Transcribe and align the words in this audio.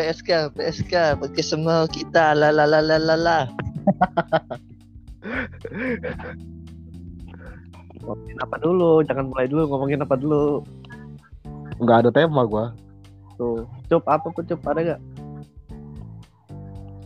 PSK, 0.00 0.56
PSK, 0.56 1.20
pakai 1.20 1.44
semua 1.44 1.84
kita, 1.84 2.32
la 2.32 2.48
la 2.48 2.64
la 2.64 2.80
la 2.80 2.96
la 2.96 3.16
la. 3.20 3.38
Ngomongin 8.00 8.38
apa 8.40 8.56
dulu? 8.56 9.04
Jangan 9.04 9.28
mulai 9.28 9.44
dulu 9.44 9.68
ngomongin 9.68 10.00
apa 10.00 10.16
dulu. 10.16 10.64
Nggak 11.84 12.08
ada 12.08 12.10
tema 12.12 12.48
gua. 12.48 12.72
Tuh, 13.36 13.68
cup 13.92 14.08
apa 14.08 14.32
pun 14.32 14.44
cup 14.48 14.64
ada 14.64 14.96
gak? 14.96 15.00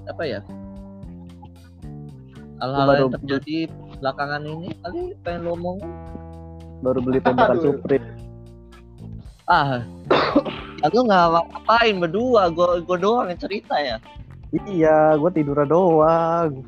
Apa 0.06 0.22
ya? 0.22 0.40
Hal-hal 2.62 2.86
Baru- 2.86 2.98
yang 3.10 3.14
terjadi 3.18 3.56
belakangan 3.98 4.42
ini 4.46 4.70
kali 4.82 5.00
pengen 5.26 5.42
lo 5.42 5.58
ngomong 5.58 5.78
Baru 6.82 6.98
beli 7.02 7.18
tembakan. 7.18 7.58
Suprit. 7.58 8.02
ah 9.44 9.84
ya 10.84 10.92
lu 10.92 11.08
nggak 11.08 11.26
ngapain 11.32 11.96
berdua 11.96 12.52
gue 12.52 12.84
gue 12.84 12.98
doang 13.00 13.32
yang 13.32 13.40
cerita 13.40 13.80
ya 13.80 13.96
Iya, 14.54 15.18
gue 15.18 15.30
tiduran 15.34 15.66
doang. 15.66 16.62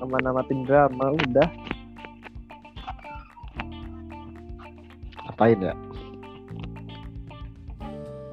Sama 0.00 0.16
namatin 0.24 0.64
drama 0.64 1.12
udah. 1.12 1.48
Apain 5.28 5.60
ya? 5.60 5.76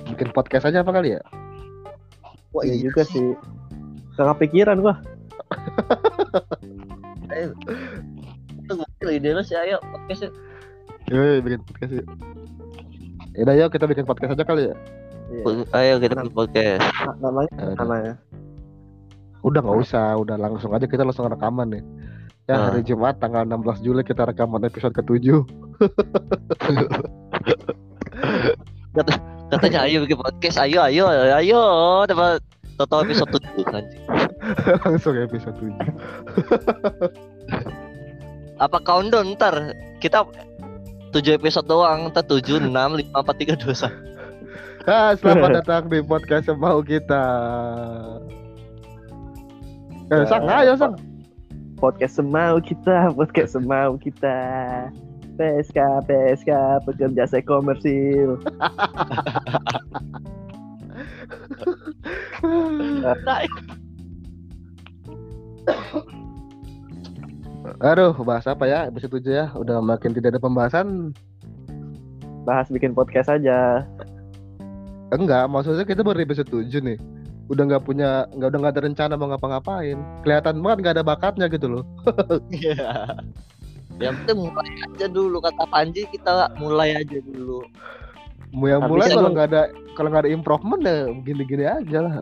Bikin 0.08 0.32
podcast 0.32 0.72
aja 0.72 0.80
apa 0.80 0.96
kali 0.96 1.20
ya? 1.20 1.22
wah 2.56 2.64
Iya 2.64 2.88
juga 2.88 3.04
sih. 3.04 3.36
Gak 4.16 4.32
kepikiran 4.40 4.80
gua. 4.80 4.96
eh, 7.36 7.52
itu 8.64 8.72
gue 8.80 9.12
ide 9.12 9.36
lu 9.36 9.44
sih 9.44 9.60
ayo 9.60 9.84
podcast 9.92 10.32
yuk. 10.32 10.34
Yuk, 11.12 11.44
bikin 11.44 11.60
podcast 11.68 11.92
yuk. 12.00 12.08
Yaudah 13.32 13.56
yuk 13.56 13.72
kita 13.72 13.86
bikin 13.86 14.04
podcast 14.04 14.36
aja 14.36 14.44
kali 14.44 14.68
ya. 14.68 14.76
Iya. 15.32 15.64
ayo 15.72 15.94
kita 15.98 16.20
bikin 16.20 16.36
podcast 16.36 16.84
Na- 16.84 17.16
namanya 17.22 17.48
Ya 17.50 17.64
udah. 17.64 17.76
namanya. 17.80 18.14
Udah 19.42 19.60
nggak 19.60 19.80
usah, 19.80 20.08
udah 20.18 20.36
langsung 20.36 20.70
aja 20.70 20.84
kita 20.84 21.02
langsung 21.02 21.26
rekaman 21.26 21.72
nih. 21.72 21.84
Ya 22.46 22.56
Ah. 22.58 22.68
hari 22.68 22.84
Jumat 22.84 23.16
tanggal 23.18 23.48
16 23.48 23.80
Juli 23.80 24.04
kita 24.04 24.26
rekaman 24.26 24.60
episode 24.62 24.92
ke-7 24.92 25.24
katanya 29.52 29.80
ayo 29.84 30.04
bikin 30.04 30.18
podcast 30.18 30.58
ayo 30.60 30.80
ayo 30.82 31.06
ayo 31.34 31.62
dapat 32.06 32.40
total 32.76 33.04
episode 33.04 33.30
tujuh 33.30 33.64
anjing 33.68 34.04
Langsung 34.84 35.16
episode 35.18 35.56
7 35.56 35.72
apa 38.58 38.78
countdown 38.80 39.34
ntar 39.34 39.72
kita 39.98 40.22
tujuh 41.12 41.36
episode 41.36 41.68
doang 41.68 42.08
ntar 42.10 42.24
tujuh 42.24 42.64
enam 42.64 42.96
lima 42.96 43.20
empat 43.20 43.36
tiga 43.36 43.54
dua 43.60 43.76
satu 43.76 44.00
ah, 44.92 45.12
Selamat 45.20 45.50
datang 45.62 45.92
di 45.92 46.00
podcast 46.02 46.48
semau 46.48 46.80
kita 46.82 47.24
Eh, 50.12 50.28
Sang, 50.28 50.44
ayo 50.44 50.76
Sang 50.76 51.00
Podcast 51.80 52.20
semau 52.22 52.62
kita, 52.62 53.10
podcast 53.16 53.58
semau 53.58 53.98
kita. 53.98 54.38
PSK, 55.40 55.80
PSK, 56.06 56.52
pekerja 56.86 57.26
seks 57.26 57.50
komersil. 57.50 58.38
Aduh, 67.82 68.14
bahas 68.22 68.46
apa 68.46 68.70
ya 68.70 68.86
episode 68.86 69.18
7 69.18 69.26
ya 69.26 69.46
Udah 69.58 69.82
makin 69.82 70.14
tidak 70.14 70.38
ada 70.38 70.42
pembahasan 70.42 71.18
Bahas 72.46 72.70
bikin 72.70 72.94
podcast 72.94 73.30
aja. 73.34 73.86
Enggak, 75.10 75.50
maksudnya 75.50 75.82
kita 75.82 76.06
baru 76.06 76.22
di 76.22 76.26
episode 76.30 76.50
7 76.54 76.70
nih 76.78 77.02
Udah 77.50 77.66
nggak 77.66 77.82
punya, 77.82 78.30
nggak 78.38 78.54
udah 78.54 78.60
nggak 78.62 78.74
ada 78.78 78.84
rencana 78.86 79.14
mau 79.18 79.34
ngapa-ngapain 79.34 79.98
Kelihatan 80.22 80.62
banget 80.62 80.78
nggak 80.86 80.96
ada 81.02 81.06
bakatnya 81.06 81.46
gitu 81.50 81.68
loh 81.68 81.84
Iya. 82.54 83.18
Yang 83.98 84.14
penting 84.24 84.38
mulai 84.46 84.72
aja 84.86 85.08
dulu 85.10 85.38
kata 85.42 85.66
Panji 85.66 86.02
kita 86.10 86.54
mulai 86.62 87.02
aja 87.02 87.18
dulu. 87.22 87.66
Mau 88.54 88.66
yang 88.70 88.86
mulai 88.86 89.10
kalau 89.10 89.30
nggak 89.34 89.48
ada 89.54 89.62
kalau 89.98 90.10
nggak 90.10 90.26
ada 90.26 90.32
improvement 90.34 90.82
ya 90.86 91.10
gini-gini 91.22 91.66
aja 91.66 91.98
lah 92.02 92.16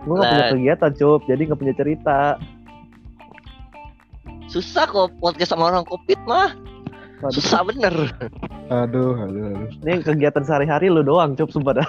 Gue 0.00 0.16
gak 0.16 0.32
punya 0.32 0.40
Lah. 0.40 0.50
kegiatan, 0.56 0.92
Cup. 0.96 1.20
Jadi 1.28 1.42
gak 1.52 1.60
punya 1.60 1.74
cerita. 1.76 2.18
Susah 4.50 4.82
kok 4.90 5.14
podcast 5.22 5.54
sama 5.54 5.70
orang 5.70 5.86
covid 5.86 6.18
mah. 6.26 6.50
Waduh, 7.22 7.36
Susah 7.36 7.62
bener. 7.62 7.94
Aduh, 8.72 9.12
aduh, 9.14 9.44
aduh. 9.52 9.68
ini 9.84 10.00
kegiatan 10.02 10.42
sehari-hari 10.42 10.88
lu 10.90 11.04
doang, 11.04 11.36
Cup, 11.36 11.52
sumpah 11.52 11.82
dah. 11.82 11.88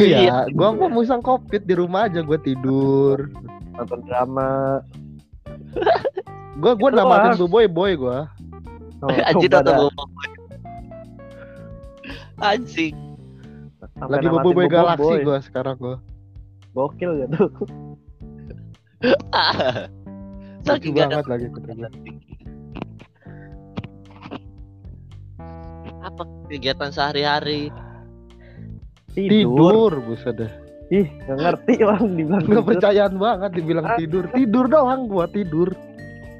iya, 0.00 0.46
gua 0.54 0.72
gua 0.72 0.88
musang 0.88 1.20
covid 1.20 1.66
di 1.66 1.74
rumah 1.76 2.06
aja 2.08 2.22
gua 2.24 2.38
tidur. 2.40 3.28
Nonton 3.76 4.00
drama. 4.06 4.80
Gua 6.62 6.72
gua 6.78 6.90
namatin 6.94 7.36
bu 7.42 7.46
boy 7.50 7.66
boy 7.68 7.92
gua. 7.98 8.30
Oh, 9.02 9.10
Anjing 9.28 9.50
atau 9.50 9.90
bobo. 9.90 10.02
Anjing. 12.38 12.94
Lagi 13.98 14.26
bu 14.30 14.38
boy 14.40 14.54
Bobo 14.54 14.70
galaksi 14.70 15.02
Boy. 15.02 15.20
gua 15.26 15.38
sekarang 15.42 15.76
gua. 15.76 15.96
Gokil 16.72 17.26
gitu. 17.26 17.44
Ada 20.62 20.78
banget 20.78 21.26
lagi 21.26 21.46
gua. 21.48 21.88
apa 26.02 26.22
kegiatan 26.48 26.90
sehari-hari. 26.90 27.70
Tidur. 29.12 29.30
Tidur, 29.30 29.92
buset 30.02 30.34
dah. 30.34 30.52
Ih, 30.90 31.08
gak 31.24 31.38
ngerti 31.38 31.74
orang 31.80 32.04
dibilang 32.12 32.42
Nggak 32.42 32.52
tidur. 32.52 32.68
percayaan 32.68 33.14
banget 33.16 33.50
dibilang 33.54 33.86
Ah. 33.86 33.96
tidur. 33.96 34.24
Tidur 34.28 34.64
doang 34.66 35.06
gua 35.06 35.24
tidur. 35.26 35.70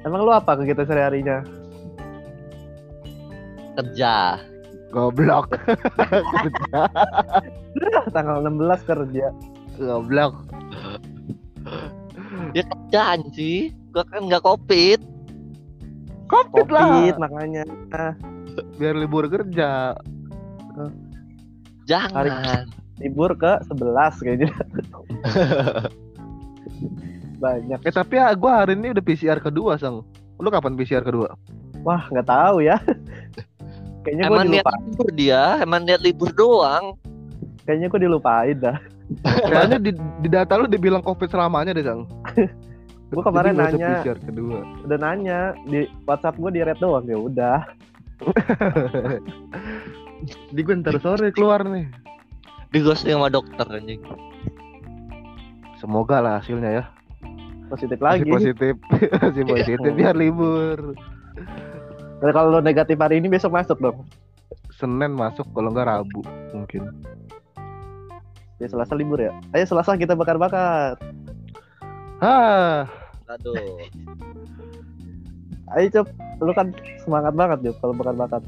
Emang 0.03 0.21
lu 0.21 0.31
apa 0.31 0.59
kegiatan 0.59 0.83
sehari-harinya? 0.83 1.37
Kerja. 3.73 4.37
Goblok. 4.91 5.57
Kerja. 6.37 6.81
Tanggal 8.11 8.45
16 8.45 8.83
kerja. 8.83 9.27
Goblok. 9.79 10.33
Ya 12.53 12.61
kerja 12.61 13.17
anjing. 13.17 13.73
Gua 13.93 14.03
kan 14.09 14.25
nggak 14.25 14.41
covid. 14.41 14.99
Covid 16.25 16.67
lah. 16.73 16.85
Covid 16.89 17.15
makanya. 17.21 17.63
Biar 18.81 18.97
libur 18.97 19.29
kerja. 19.29 19.93
Jangan. 21.85 22.65
Libur 22.97 23.37
ke 23.37 23.61
11 23.69 24.25
kayaknya. 24.25 24.49
Banyak. 27.43 27.79
Eh 27.85 27.93
tapi 27.93 28.17
ya 28.17 28.33
gua 28.33 28.65
hari 28.65 28.73
ini 28.73 28.97
udah 28.97 29.03
PCR 29.05 29.37
kedua, 29.37 29.77
Sang. 29.77 30.01
Lu 30.41 30.49
kapan 30.49 30.73
PCR 30.73 31.05
kedua? 31.05 31.37
Wah, 31.85 32.09
nggak 32.09 32.25
tahu 32.25 32.65
ya. 32.65 32.81
Kayaknya 34.03 34.23
gue 34.27 34.35
niat 34.35 34.65
dilupain. 34.67 34.83
libur 34.83 35.09
dia, 35.15 35.43
emang 35.63 35.81
niat 35.87 36.01
libur 36.03 36.29
doang. 36.35 36.99
Kayaknya 37.63 37.87
gue 37.87 37.99
dilupain 38.03 38.57
dah. 38.59 38.77
Kayaknya 39.23 39.79
di, 39.79 39.91
di 39.95 40.29
data 40.31 40.59
lu 40.59 40.67
dibilang 40.67 40.99
Covid 40.99 41.31
selamanya 41.31 41.71
deh, 41.71 41.85
Sang. 41.87 42.03
Gue 43.13 43.23
kemarin 43.23 43.53
Jadi 43.53 43.77
nanya, 43.77 43.89
PCR 44.01 44.17
kedua. 44.25 44.59
udah 44.89 44.97
nanya 44.97 45.39
di 45.69 45.85
WhatsApp 46.09 46.35
gue 46.41 46.49
di 46.49 46.61
red 46.65 46.77
doang 46.81 47.05
ya 47.05 47.17
udah. 47.17 47.59
Di 50.55 50.61
gue 50.63 50.75
ntar 50.79 50.95
sore 51.03 51.35
keluar 51.35 51.67
nih. 51.67 51.83
Di 52.71 52.79
ghosting 52.79 53.19
sama 53.19 53.27
dokter 53.27 53.67
anjing. 53.67 53.99
Semoga 55.77 56.23
lah 56.23 56.39
hasilnya 56.39 56.71
ya. 56.71 56.83
Positif 57.67 57.99
Masih 57.99 58.23
lagi. 58.23 58.31
positif. 58.31 58.73
Masih 59.21 59.43
positif 59.43 59.91
biar 59.91 60.15
libur. 60.15 60.95
Nah, 62.23 62.31
kalau 62.31 62.55
lo 62.55 62.59
negatif 62.63 62.95
hari 62.95 63.19
ini 63.19 63.27
besok 63.27 63.51
masuk 63.51 63.75
dong. 63.83 64.07
Senin 64.71 65.11
masuk 65.11 65.43
kalau 65.51 65.75
nggak 65.75 65.91
Rabu 65.91 66.23
mungkin. 66.55 66.87
Ya 68.63 68.71
Selasa 68.71 68.95
libur 68.95 69.19
ya. 69.19 69.35
Ayo 69.51 69.67
Selasa 69.67 69.99
kita 69.99 70.15
bakar-bakar. 70.15 70.95
Hah, 72.23 72.87
Aduh. 73.33 73.55
Ayo 75.73 75.85
Cep, 75.89 76.07
lu 76.37 76.51
kan 76.51 76.69
semangat 77.01 77.33
banget 77.33 77.57
Cep 77.63 77.75
kalau 77.79 77.93
bakar-bakar. 77.93 78.41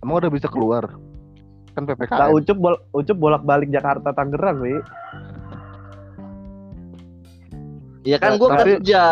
emang 0.00 0.16
udah 0.16 0.30
bisa 0.30 0.46
keluar? 0.46 0.84
Kan 1.70 1.82
Nah, 1.82 1.88
PPKM. 1.92 2.30
Ucup 2.32 2.56
bol 2.56 2.74
Ucup 2.90 3.16
bolak-balik 3.16 3.68
Jakarta 3.68 4.10
Tangerang, 4.10 4.58
Wi. 4.58 4.74
Ya 8.02 8.16
kan 8.16 8.32
Ya, 8.32 8.38
gua 8.38 8.48
tapi- 8.54 8.64
kerja. 8.78 9.02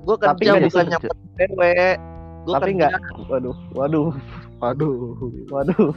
Gua 0.00 0.16
tapi 0.16 0.40
kerja 0.40 0.48
nggak 0.48 0.62
bukan 0.62 0.64
bisa 0.64 0.80
nyamper 0.88 1.12
cewek. 1.36 1.94
Gua 2.40 2.54
Tapi 2.56 2.70
nggak, 2.72 2.92
waduh, 3.28 3.56
waduh, 3.70 4.08
Waduh. 4.58 4.96
waduh. 5.50 5.92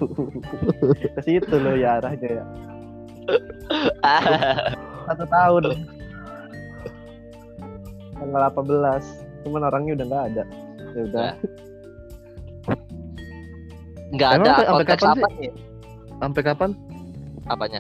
Ke 1.16 1.20
situ 1.24 1.56
lo 1.56 1.72
ya 1.74 1.98
arahnya 1.98 2.30
ya. 2.30 2.44
Satu 5.08 5.24
tahun. 5.26 5.64
Tanggal 8.18 8.42
18. 8.50 9.44
Cuman 9.44 9.62
orangnya 9.68 9.92
udah 10.00 10.06
nggak 10.08 10.26
ada. 10.34 10.44
Ya 10.94 11.02
udah. 11.10 11.32
Nggak 14.14 14.30
Emang 14.38 14.46
ada 14.46 14.54
sampai 14.54 14.66
konteks 14.70 15.02
kapan 15.02 15.10
apa 15.18 15.28
nih? 15.42 15.52
Sampai 16.22 16.42
kapan? 16.46 16.70
Apanya? 17.50 17.80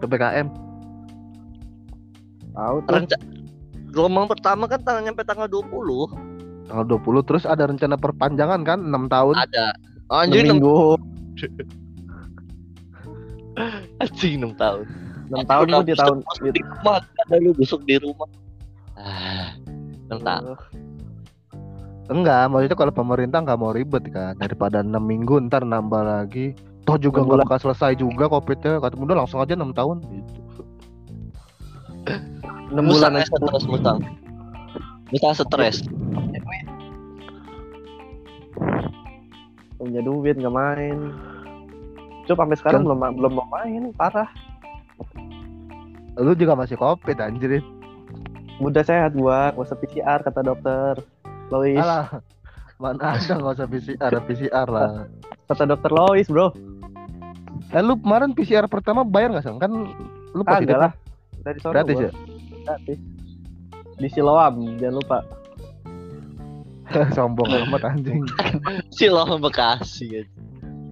PPKM. 0.00 0.48
Tahu 2.52 2.76
tuh. 2.84 2.92
Renca 2.96 3.16
gelombang 3.92 4.24
pertama 4.24 4.64
kan 4.64 4.80
tanggal 4.80 5.04
nyampe 5.04 5.20
tanggal 5.20 5.44
20 5.52 6.64
Tanggal 6.64 6.86
20 6.88 7.28
terus 7.28 7.44
ada 7.44 7.68
rencana 7.68 8.00
perpanjangan 8.00 8.64
kan 8.64 8.80
6 8.80 9.12
tahun. 9.12 9.34
ada. 9.36 9.76
Oh, 10.08 10.24
Enam 10.24 10.32
anjing 10.32 10.44
6 10.48 10.52
minggu. 10.56 10.76
anjing 14.02 14.34
6 14.40 14.56
tahun. 14.56 14.84
6 15.32 15.48
tahun 15.48 15.64
gue 15.68 15.84
di 15.88 15.94
tahun 15.96 16.18
busuk 16.20 16.52
di 16.52 16.60
rumah, 16.60 16.98
ada 17.00 17.36
lu 17.40 17.50
busuk 17.56 17.80
di 17.88 17.96
rumah. 18.00 18.28
6 20.12 20.20
tahun. 20.20 20.56
Enggak, 22.12 22.42
maksudnya 22.52 22.76
kalau 22.76 22.92
pemerintah 22.92 23.38
nggak 23.40 23.58
mau 23.58 23.72
ribet 23.72 24.04
kan 24.12 24.36
daripada 24.36 24.84
6 24.84 25.00
minggu 25.00 25.40
ntar 25.48 25.64
nambah 25.64 26.02
lagi. 26.04 26.52
Toh 26.82 26.98
juga 26.98 27.22
Enam 27.22 27.38
nggak 27.38 27.48
bakal 27.48 27.58
selesai 27.70 27.96
juga 27.96 28.26
covidnya. 28.28 28.82
Kata 28.82 28.94
udah 28.98 29.16
langsung 29.24 29.40
aja 29.40 29.54
6 29.56 29.72
tahun 29.72 29.96
gitu. 30.02 30.40
6 32.74 32.76
Musang 32.76 32.84
bulan 32.84 33.12
ya 33.16 33.22
aja. 33.22 33.30
stres 33.32 33.64
musang. 33.64 33.98
Musang 35.08 35.34
stres. 35.36 35.76
punya 39.82 39.98
duit 39.98 40.38
nggak 40.38 40.54
main. 40.54 41.10
Cuk 42.30 42.38
sampai 42.38 42.54
sekarang 42.54 42.86
Kan- 42.86 42.86
belum 42.86 43.18
belum 43.18 43.32
mau 43.34 43.46
main, 43.50 43.90
parah. 43.98 44.30
Lu 46.14 46.38
juga 46.38 46.54
masih 46.54 46.78
covid 46.78 47.18
anjir. 47.18 47.58
Udah 48.62 48.80
sehat 48.80 49.12
gua, 49.12 49.50
nggak 49.50 49.64
usah 49.64 49.76
PCR 49.76 50.18
kata 50.20 50.40
dokter. 50.40 50.94
Lois, 51.48 51.76
Alah. 51.76 52.22
Mana 52.76 53.14
ada 53.14 53.32
nggak 53.34 53.54
usah 53.56 53.66
PCR, 53.66 54.12
PCR 54.22 54.66
lah. 54.66 55.04
kata 55.44 55.66
dokter 55.66 55.90
Lois, 55.90 56.26
bro. 56.26 56.54
Eh 57.68 57.80
lu 57.80 57.96
kemarin 57.96 58.30
PCR 58.30 58.64
pertama 58.66 59.02
bayar 59.02 59.32
nggak 59.32 59.42
sang? 59.42 59.58
Kan 59.58 59.90
lu 60.30 60.42
Ah, 60.44 60.58
enggak 60.58 60.78
lah. 60.80 60.92
Dari 61.40 61.58
sono 61.58 61.72
gratis 61.72 61.96
gua. 61.96 62.04
ya? 62.04 62.12
Gratis. 62.62 62.98
Di 63.94 64.08
Siloam, 64.08 64.54
jangan 64.78 64.94
lupa. 64.96 65.18
Sombong 67.16 67.48
amat 67.66 67.82
anjing. 67.84 68.22
Siloma 68.96 69.36
Bekasi. 69.38 70.22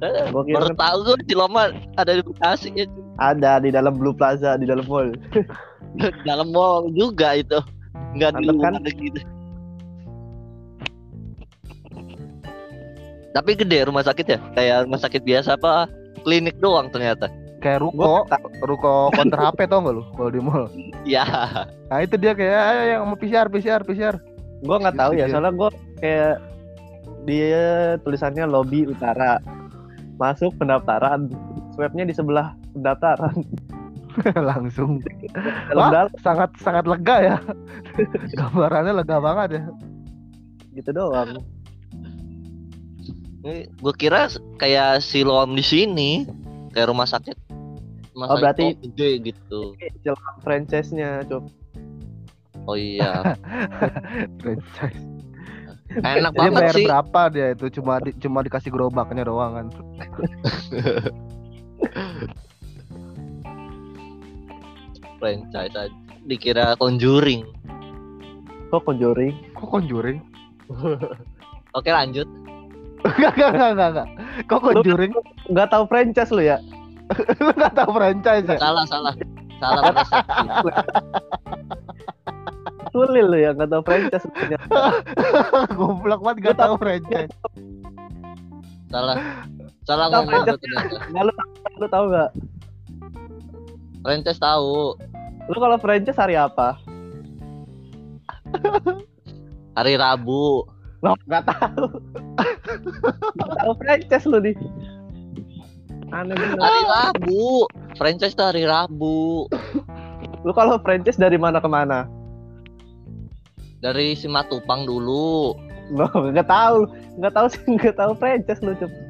Eh, 0.01 0.25
Gua 0.31 0.43
kira 0.43 0.65
Baru 0.65 0.75
tahu 0.75 0.97
gue 1.05 1.17
Siloma 1.25 1.63
ada 1.95 2.11
di 2.11 2.23
Bekasi 2.23 2.69
ya. 2.75 2.87
ada 3.19 3.61
di 3.61 3.69
dalam 3.69 3.93
Blue 3.95 4.13
Plaza, 4.13 4.57
di 4.57 4.65
dalam 4.65 4.85
mall. 4.87 5.13
Dalam 6.29 6.55
mall 6.55 6.91
juga 6.95 7.35
itu. 7.37 7.59
Enggak 8.15 8.39
di 8.39 8.47
kan? 8.59 8.75
ada 8.79 8.91
gitu. 8.91 9.21
Tapi 13.31 13.51
gede 13.55 13.87
rumah 13.87 14.03
sakit 14.03 14.27
ya? 14.27 14.39
Kayak 14.59 14.79
rumah 14.91 15.01
sakit 15.01 15.23
biasa 15.23 15.55
apa? 15.55 15.87
Klinik 16.27 16.59
doang 16.59 16.91
ternyata. 16.91 17.31
Kayak 17.61 17.85
ruko, 17.85 18.25
ruko 18.65 19.13
counter 19.13 19.37
HP 19.37 19.69
tau 19.69 19.85
gak 19.85 19.95
lu 19.95 20.03
kalau 20.17 20.31
di 20.33 20.41
mall? 20.41 20.65
Ya, 21.05 21.25
Nah 21.93 22.01
itu 22.01 22.17
dia 22.17 22.33
kayak 22.33 22.57
"Ayo, 22.57 22.83
yang 22.89 23.03
mau 23.05 23.17
PCR, 23.21 23.47
PCR, 23.53 23.85
PCR. 23.85 24.17
Gua 24.65 24.81
nggak 24.81 24.97
tahu 24.97 25.13
ya, 25.13 25.29
Iya. 25.29 25.33
soalnya 25.33 25.53
gua 25.53 25.69
kayak 26.01 26.35
dia 27.29 27.65
tulisannya 28.01 28.49
lobby 28.49 28.89
utara. 28.89 29.45
Masuk 30.17 30.57
pendaftaran. 30.57 31.29
Swabnya 31.77 32.09
di 32.09 32.15
sebelah 32.17 32.57
pendaftaran. 32.73 33.45
Langsung. 34.51 34.99
Wah, 35.73 36.07
sangat 36.19 36.51
sangat 36.57 36.85
lega 36.85 37.17
ya. 37.21 37.37
Gambarannya 38.37 38.95
lega 38.97 39.17
banget 39.19 39.49
ya. 39.57 39.65
gitu 40.71 40.91
doang. 40.93 41.43
gue 43.43 43.95
kira 43.97 44.29
kayak 44.55 45.01
Siloam 45.01 45.53
di 45.53 45.63
sini, 45.63 46.11
kayak 46.71 46.89
rumah 46.89 47.05
sakit. 47.05 47.35
Rumah 48.13 48.27
Oh, 48.27 48.37
sakit 48.37 48.43
berarti- 48.43 48.77
gede 48.85 49.11
gitu. 49.27 49.75
Siloam 49.99 50.35
franchise-nya, 50.41 51.25
Cuk. 51.25 51.49
Oh 52.65 52.77
iya, 52.77 53.35
Franchise. 54.41 55.01
enak 55.91 56.31
Dia 56.31 56.39
banget 56.39 56.55
bayar 56.55 56.75
sih. 56.77 56.85
berapa 56.87 57.21
dia 57.33 57.47
itu? 57.51 57.67
Cuma 57.75 57.99
di, 57.99 58.15
cuma 58.15 58.39
dikasih 58.41 58.71
gerobaknya 58.71 59.25
doang 59.25 59.53
kan. 59.57 59.67
Franchise 65.21 65.55
aja. 65.71 65.93
Dikira 66.23 66.75
Conjuring. 66.75 67.45
Kok 68.69 68.83
Conjuring? 68.83 69.35
Kok 69.53 69.69
Conjuring? 69.69 70.19
Oke 71.77 71.91
lanjut. 71.91 72.27
Enggak, 73.01 73.33
enggak, 73.33 73.51
enggak, 73.51 73.71
enggak, 73.71 73.89
enggak. 73.91 74.09
Kok 74.47 74.61
Conjuring? 74.63 75.13
Nggak 75.47 75.69
tahu 75.69 75.85
franchise 75.87 76.31
lu 76.31 76.43
ya? 76.43 76.59
Lu 77.41 77.51
enggak 77.51 77.75
tahu 77.75 77.91
franchise 77.93 78.47
ya? 78.47 78.59
Salah 78.59 78.85
salah. 78.87 79.13
Salah 79.59 79.83
persepsi. 79.93 80.47
Tulil 82.91 83.27
lu 83.29 83.39
ya, 83.39 83.51
nggak 83.53 83.71
tahu 83.71 83.83
franchise. 83.85 84.25
lu 84.27 84.45
ya. 84.49 84.61
Goblok 85.79 86.21
banget 86.21 86.37
enggak 86.41 86.55
Lu 86.55 86.61
tahu- 86.61 86.79
franchise. 86.79 87.33
Salah. 88.89 89.17
Salah 89.85 90.07
ngomong 90.09 90.27
gue 90.27 90.55
franchise. 90.55 90.61
ternyata. 90.61 91.21
Lu, 91.21 91.33
lu 91.77 91.87
tahu 91.89 92.05
nggak? 92.09 92.31
Franchise 94.01 94.41
tahu. 94.41 94.97
Lu 95.51 95.59
kalau 95.59 95.83
franchise 95.83 96.15
hari 96.15 96.39
apa? 96.39 96.79
Hari 99.75 99.99
Rabu. 99.99 100.63
Lo 101.03 101.19
nggak 101.27 101.43
tahu. 101.51 101.87
Nggak 103.35 103.51
tahu 103.59 103.73
franchise 103.83 104.27
lu 104.31 104.39
nih. 104.39 104.55
Aneh 106.15 106.39
bener. 106.39 106.55
Hari 106.55 106.83
Rabu. 106.87 107.67
Franchise 107.99 108.39
tuh 108.39 108.47
hari 108.47 108.63
Rabu. 108.63 109.51
Lu 110.47 110.55
kalau 110.55 110.79
franchise 110.87 111.19
dari 111.19 111.35
mana 111.35 111.59
ke 111.59 111.67
mana? 111.67 112.07
Dari 113.83 114.15
Simatupang 114.15 114.87
dulu. 114.87 115.59
Lo 115.91 116.07
nggak 116.15 116.47
tahu, 116.47 116.87
nggak 117.19 117.35
tahu 117.35 117.47
sih 117.51 117.67
nggak 117.75 117.99
tahu 117.99 118.15
franchise 118.15 118.63
lu 118.63 118.79
Cep. 118.79 119.10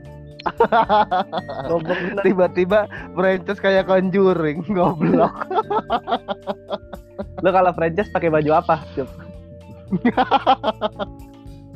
Goblok 1.71 1.99
bener. 1.99 2.23
Tiba-tiba 2.25 2.81
franchise 3.13 3.61
kayak 3.61 3.89
Conjuring, 3.89 4.65
goblok. 4.77 5.35
Lu 7.41 7.51
kalau 7.53 7.73
franchise 7.77 8.13
pakai 8.13 8.33
baju 8.33 8.51
apa? 8.61 8.81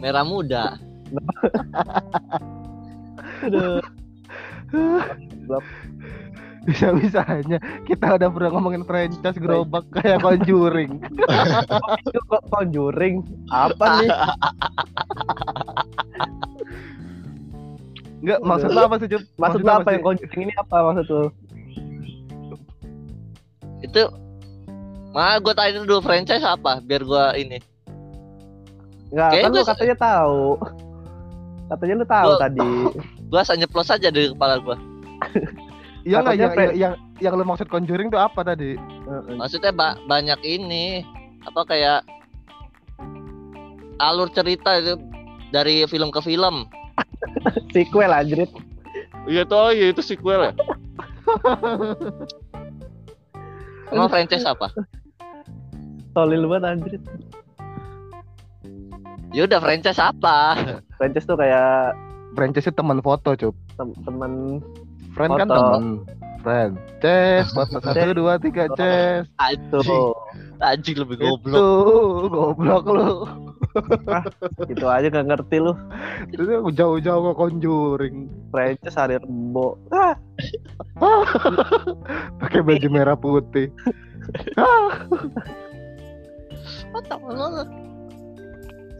Merah 0.00 0.24
muda. 0.24 0.78
Aduh. 3.44 3.80
Bisa-bisanya 6.64 7.60
kita 7.84 8.16
udah 8.16 8.28
pernah 8.32 8.50
ngomongin 8.56 8.88
franchise 8.88 9.36
gerobak 9.36 9.84
kayak 9.92 10.24
Conjuring. 10.24 11.04
Itu 12.08 12.20
kok 12.28 12.44
Conjuring? 12.48 13.20
Apa 13.52 14.00
nih? 14.00 14.08
Enggak, 18.24 18.38
maksud 18.40 18.68
lu 18.72 18.80
apa 18.80 18.96
sih, 18.96 19.08
Cup? 19.12 19.22
Maksud 19.36 19.60
lu 19.60 19.68
apa 19.68 19.88
yang 19.92 20.02
Conjuring 20.02 20.40
ini 20.42 20.54
apa 20.56 20.76
maksud 20.82 21.06
lu? 21.06 21.22
Itu 23.80 24.02
Mah 25.12 25.38
gue 25.38 25.54
tanya 25.54 25.78
dulu 25.78 26.00
franchise 26.00 26.42
apa 26.42 26.80
biar 26.80 27.04
gue 27.04 27.24
ini. 27.38 27.58
Enggak, 29.12 29.28
Kayaknya 29.30 29.44
kan 29.44 29.50
lu 29.50 29.54
gua- 29.54 29.68
katanya 29.70 29.96
tahu. 29.96 30.42
Katanya 31.64 31.94
lu 31.94 32.06
tahu 32.08 32.28
Gua- 32.28 32.40
tadi. 32.40 32.68
Gue 33.30 33.38
asal 33.40 33.56
nyeplos 33.56 33.90
aja 33.90 34.08
dari 34.08 34.30
kepala 34.30 34.56
gue. 34.58 34.76
Iya 36.04 36.20
enggak 36.20 36.36
yang, 36.36 36.52
fran- 36.52 36.76
yang, 36.76 36.76
yang 36.76 36.92
yang 37.16 37.32
lu 37.32 37.44
maksud 37.44 37.64
Conjuring 37.66 38.12
tuh 38.12 38.20
apa 38.20 38.44
tadi? 38.44 38.76
Heeh. 38.76 39.36
Maksudnya 39.36 39.72
ba- 39.72 39.96
banyak 40.04 40.36
ini 40.44 41.00
apa 41.40 41.64
kayak 41.64 42.04
alur 43.98 44.28
cerita 44.28 44.76
itu 44.76 45.00
dari 45.48 45.86
film 45.86 46.10
ke 46.10 46.20
film. 46.20 46.68
Sequel 47.74 48.12
anjrit. 48.12 48.50
Iya 49.24 49.42
tuh, 49.48 49.72
iya 49.72 49.86
itu 49.90 50.02
sequel 50.04 50.50
ya. 50.50 50.52
Emang 53.94 54.10
franchise 54.10 54.44
apa? 54.44 54.68
Tolil 56.12 56.44
banget 56.46 56.64
anjrit. 56.76 57.02
Ya 59.34 59.50
udah 59.50 59.58
franchise 59.58 59.98
apa? 59.98 60.54
Franchise 60.94 61.26
tuh 61.26 61.34
kayak 61.34 61.98
Franchise 62.34 62.66
itu 62.70 62.74
teman 62.74 62.98
foto, 63.02 63.34
Cup. 63.38 63.54
tem- 63.78 63.94
temen 64.02 64.58
Friend 65.14 65.30
kan 65.38 65.46
Foto. 65.46 65.54
teman. 65.54 65.84
Friend. 66.44 66.72
Ces, 67.00 67.46
foto 67.54 67.78
satu 67.80 68.10
dua 68.12 68.36
tiga 68.36 68.68
ces. 68.76 69.24
Tuh. 69.70 70.12
anjing 70.60 70.98
lebih 70.98 71.16
goblok. 71.22 71.56
Itu 71.56 71.68
goblok 72.30 72.84
lu. 72.90 73.10
Gitu 74.70 74.86
aja 74.86 75.06
gak 75.10 75.26
ngerti 75.26 75.56
lu. 75.58 75.74
Itu 76.30 76.42
jauh-jauh 76.70 77.22
ke 77.30 77.32
Conjuring. 77.34 78.30
Franchise 78.54 78.96
hari 78.98 79.18
Rebo. 79.18 79.78
Ah, 79.90 80.14
Pakai 82.38 82.62
baju 82.62 82.88
merah 82.90 83.18
putih. 83.18 83.68
Otak 86.94 87.20
lu. 87.22 87.66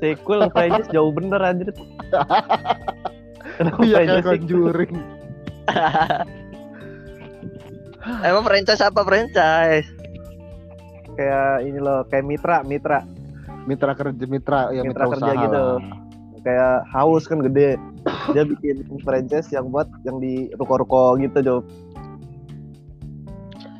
sequel 0.03 0.51
franchise 0.53 0.91
jauh 0.91 1.15
bener 1.15 1.41
anjrit. 1.41 1.79
Kenapa 3.57 3.81
Iya 3.81 3.97
franchise? 4.05 4.27
Conjuring. 4.27 4.95
Emang 8.21 8.45
franchise 8.45 8.85
apa 8.85 9.01
franchise? 9.01 9.89
kayak 11.15 11.63
ini 11.63 11.79
loh 11.79 12.03
kayak 12.11 12.27
mitra 12.27 12.67
mitra 12.67 13.07
Mitra 13.65 13.93
kerja 13.93 14.25
mitra 14.27 14.69
ya 14.71 14.83
Mitra 14.83 15.05
mitra, 15.09 15.13
kerja 15.17 15.25
usaha 15.33 15.45
gitu. 15.45 15.65
lah. 15.65 15.79
kayak 16.45 16.77
haus 16.93 17.25
kan 17.25 17.41
gede 17.41 17.81
dia 18.31 18.45
bikin 18.45 18.85
franchise 19.01 19.49
yang 19.49 19.73
buat 19.73 19.89
yang 20.05 20.21
di 20.21 20.53
ruko-ruko 20.55 21.17
gitu 21.17 21.41
Job 21.41 21.65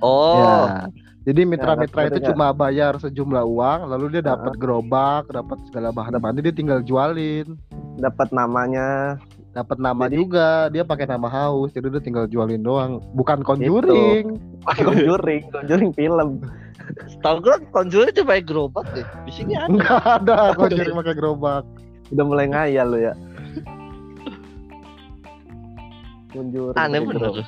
Oh, 0.01 0.37
Ya. 0.37 0.89
Jadi 1.25 1.49
mitra-mitra 1.49 2.05
ngerti 2.05 2.21
itu 2.21 2.29
cuma 2.29 2.53
bayar 2.53 3.01
sejumlah 3.01 3.49
uang, 3.49 3.89
lalu 3.89 4.13
dia 4.13 4.23
dapat 4.23 4.61
gerobak, 4.61 5.25
dapat 5.33 5.57
segala 5.65 5.89
bahan 5.89 6.21
bahan 6.21 6.37
dia 6.37 6.53
tinggal 6.53 6.85
jualin. 6.85 7.57
dapat 7.97 8.29
namanya 8.29 9.17
Dapat 9.55 9.79
nama 9.79 10.11
Jadi- 10.11 10.19
juga, 10.19 10.67
dia 10.69 10.83
pakai 10.83 11.07
nama 11.07 11.31
haus, 11.31 11.71
jadi 11.71 11.87
dia 11.87 12.03
tinggal 12.03 12.27
jualin 12.27 12.59
doang. 12.61 12.99
Bukan 13.15 13.41
conjuring. 13.41 14.37
Conjuring 14.67 15.43
Conjuring 15.49 15.91
film 15.95 16.43
tau 17.21 17.41
gue 17.41 17.55
konjurnya 17.73 18.13
cuma 18.13 18.41
gerobak 18.41 18.87
deh. 18.93 19.07
Di 19.25 19.33
sini 19.33 19.53
ada. 19.57 19.69
Enggak 19.71 20.03
ada 20.05 20.37
conjuring 20.59 20.97
pakai 20.97 21.15
gerobak. 21.17 21.65
udah 22.13 22.25
mulai 22.29 22.47
ngayal 22.53 22.93
lo 22.93 22.99
ya 23.01 23.17
Conjuring 26.31 26.77
Aneh 26.77 27.01
bener. 27.01 27.17
gerobak. 27.17 27.47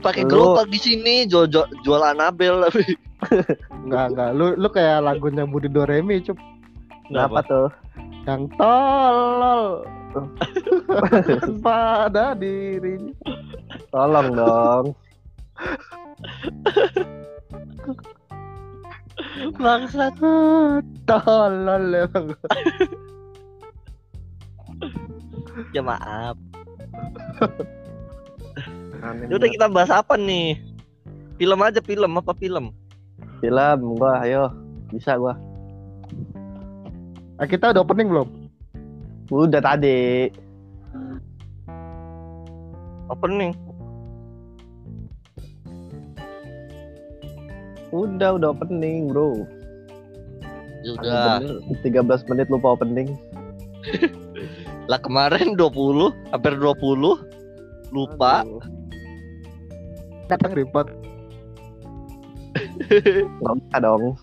Pakai 0.00 0.24
gerobak 0.24 0.66
di 0.72 0.78
sini 0.80 1.28
jual 1.28 1.46
jual, 1.46 1.68
jual 1.84 2.00
Anabel 2.00 2.64
tapi. 2.64 2.96
Enggak, 3.86 4.14
enggak. 4.14 4.30
Lu 4.34 4.46
lu 4.58 4.68
kayak 4.70 5.04
lagunya 5.04 5.46
Budi 5.46 5.70
Doremi, 5.70 6.18
cup. 6.22 6.38
Kenapa 7.06 7.38
tuh? 7.44 7.68
Yang 8.24 8.42
tolol 8.56 9.62
pada 11.66 12.34
dirinya. 12.34 13.12
Tolong 13.90 14.28
dong. 14.32 14.84
Bangsat. 19.56 20.14
Ah, 20.20 20.84
Tolol 21.08 21.84
emang. 21.96 22.26
Ya 25.72 25.80
maaf. 25.80 26.36
Ya 29.02 29.34
udah 29.34 29.48
kita 29.48 29.66
bahas 29.72 29.90
apa 29.90 30.14
nih? 30.20 30.60
Film 31.40 31.58
aja 31.64 31.80
film 31.80 32.12
apa 32.20 32.32
film? 32.36 32.70
Film 33.40 33.78
gua, 33.98 34.22
ayo. 34.22 34.52
Bisa 34.92 35.16
gua. 35.16 35.34
Ah, 37.40 37.48
kita 37.48 37.72
udah 37.72 37.82
opening 37.82 38.12
belum? 38.12 38.28
Udah 39.32 39.64
tadi. 39.64 40.28
Opening. 43.08 43.56
Udah, 47.92 48.40
udah 48.40 48.56
opening, 48.56 49.12
bro. 49.12 49.44
Ya 50.82 50.96
udah. 50.96 51.44
Bener, 51.44 52.24
13 52.24 52.28
menit 52.32 52.48
lupa 52.48 52.74
opening. 52.74 53.14
Lah 54.90 54.98
kemarin 54.98 55.54
20, 55.54 56.32
hampir 56.32 56.56
20. 56.56 57.92
Lupa. 57.92 58.42
Aduh, 58.42 58.64
Kadang 60.32 60.56
repot. 60.56 60.88
Nggak 63.40 63.54
bisa 63.60 63.76
dong. 63.84 64.16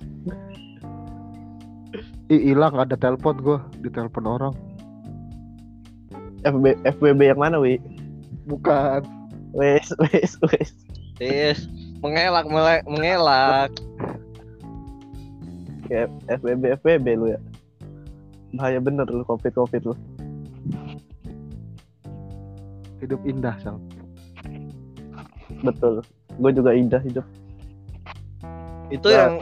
Ih, 2.29 2.53
hilang 2.53 2.77
ada 2.77 2.93
telepon 2.97 3.38
gua, 3.41 3.61
di 3.81 3.89
telepon 3.89 4.25
orang. 4.25 4.53
FB, 6.45 6.81
FBB 6.85 7.21
yang 7.33 7.41
mana, 7.41 7.61
Wi? 7.61 7.77
Bukan. 8.49 9.05
Wes, 9.53 9.89
wes, 9.97 10.38
wes. 10.45 10.69
Tis, 11.17 11.65
mengelak 12.00 12.46
mele- 12.48 12.86
mengelak. 12.88 13.72
Kayak 15.86 16.10
FBB, 16.29 16.63
FBB 16.79 17.06
lu 17.18 17.25
ya. 17.34 17.39
Bahaya 18.53 18.79
bener 18.79 19.06
lu, 19.06 19.25
covid-covid 19.25 19.82
lu. 19.84 19.96
Hidup 23.00 23.22
indah, 23.24 23.56
Sal. 23.60 23.77
Betul. 25.62 26.03
Gue 26.38 26.51
juga 26.53 26.72
indah 26.72 27.01
hidup. 27.01 27.25
Itu 28.89 29.08
Nah. 29.10 29.18
yang 29.18 29.34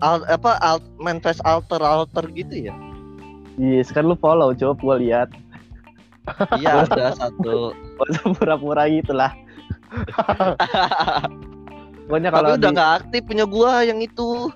al- 0.00 0.26
apa 0.26 0.58
alt 0.60 0.84
manifest 0.98 1.42
alter 1.42 1.78
alter 1.78 2.26
gitu 2.32 2.70
ya? 2.70 2.74
Yes, 3.54 3.92
kan 3.92 4.08
lu 4.08 4.16
follow, 4.16 4.56
coba 4.56 4.74
gua 4.80 4.96
lihat. 4.96 5.28
Iya 6.56 6.72
ada 6.88 7.12
satu. 7.12 7.76
Pura-pura 8.38 8.88
gitu 8.88 9.12
Pokoknya 12.12 12.28
Tapi 12.28 12.36
kalau 12.36 12.50
udah 12.52 12.60
di- 12.60 12.74
nggak 12.76 12.92
aktif 13.00 13.20
punya 13.24 13.44
gua 13.48 13.72
yang 13.80 14.04
itu. 14.04 14.52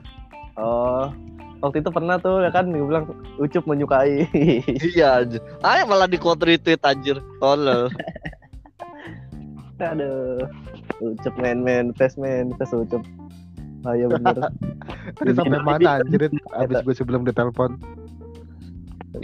Oh, 0.60 1.08
waktu 1.64 1.80
itu 1.80 1.88
pernah 1.88 2.20
tuh 2.20 2.44
ya 2.44 2.52
kan 2.52 2.68
gue 2.68 2.84
bilang 2.84 3.08
Ucup 3.40 3.64
menyukai. 3.64 4.28
Iya 4.92 5.24
aja. 5.24 5.40
Ah 5.64 5.80
malah 5.88 6.04
di 6.04 6.20
quote 6.20 6.44
retweet 6.44 6.84
anjir. 6.84 7.16
Tolol. 7.40 7.88
Aduh. 9.80 10.44
Ucup 11.00 11.32
main 11.36 11.56
main 11.56 11.96
tes 11.96 12.20
main 12.20 12.52
tes 12.60 12.68
Ucup. 12.68 13.00
Bahaya 13.80 14.04
bener. 14.04 14.36
Tadi 15.16 15.32
sampai 15.32 15.56
Di- 15.56 15.64
mana 15.64 15.90
anjir 15.96 16.28
abis 16.52 16.76
gue 16.84 16.92
sebelum 16.94 17.24
ditelepon. 17.24 17.80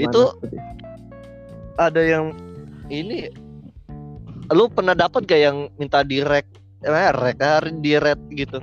Itu-? 0.01 0.41
Ada 1.77 2.01
yang 2.01 2.33
ini 2.89 3.29
lu 4.49 4.73
pernah 4.73 4.97
dapat 4.97 5.29
gak 5.29 5.37
yang 5.39 5.69
minta 5.77 6.01
direct 6.01 6.49
eh 6.83 7.11
rek 7.15 7.39
hari 7.39 7.73
direct 7.79 8.23
gitu? 8.31 8.59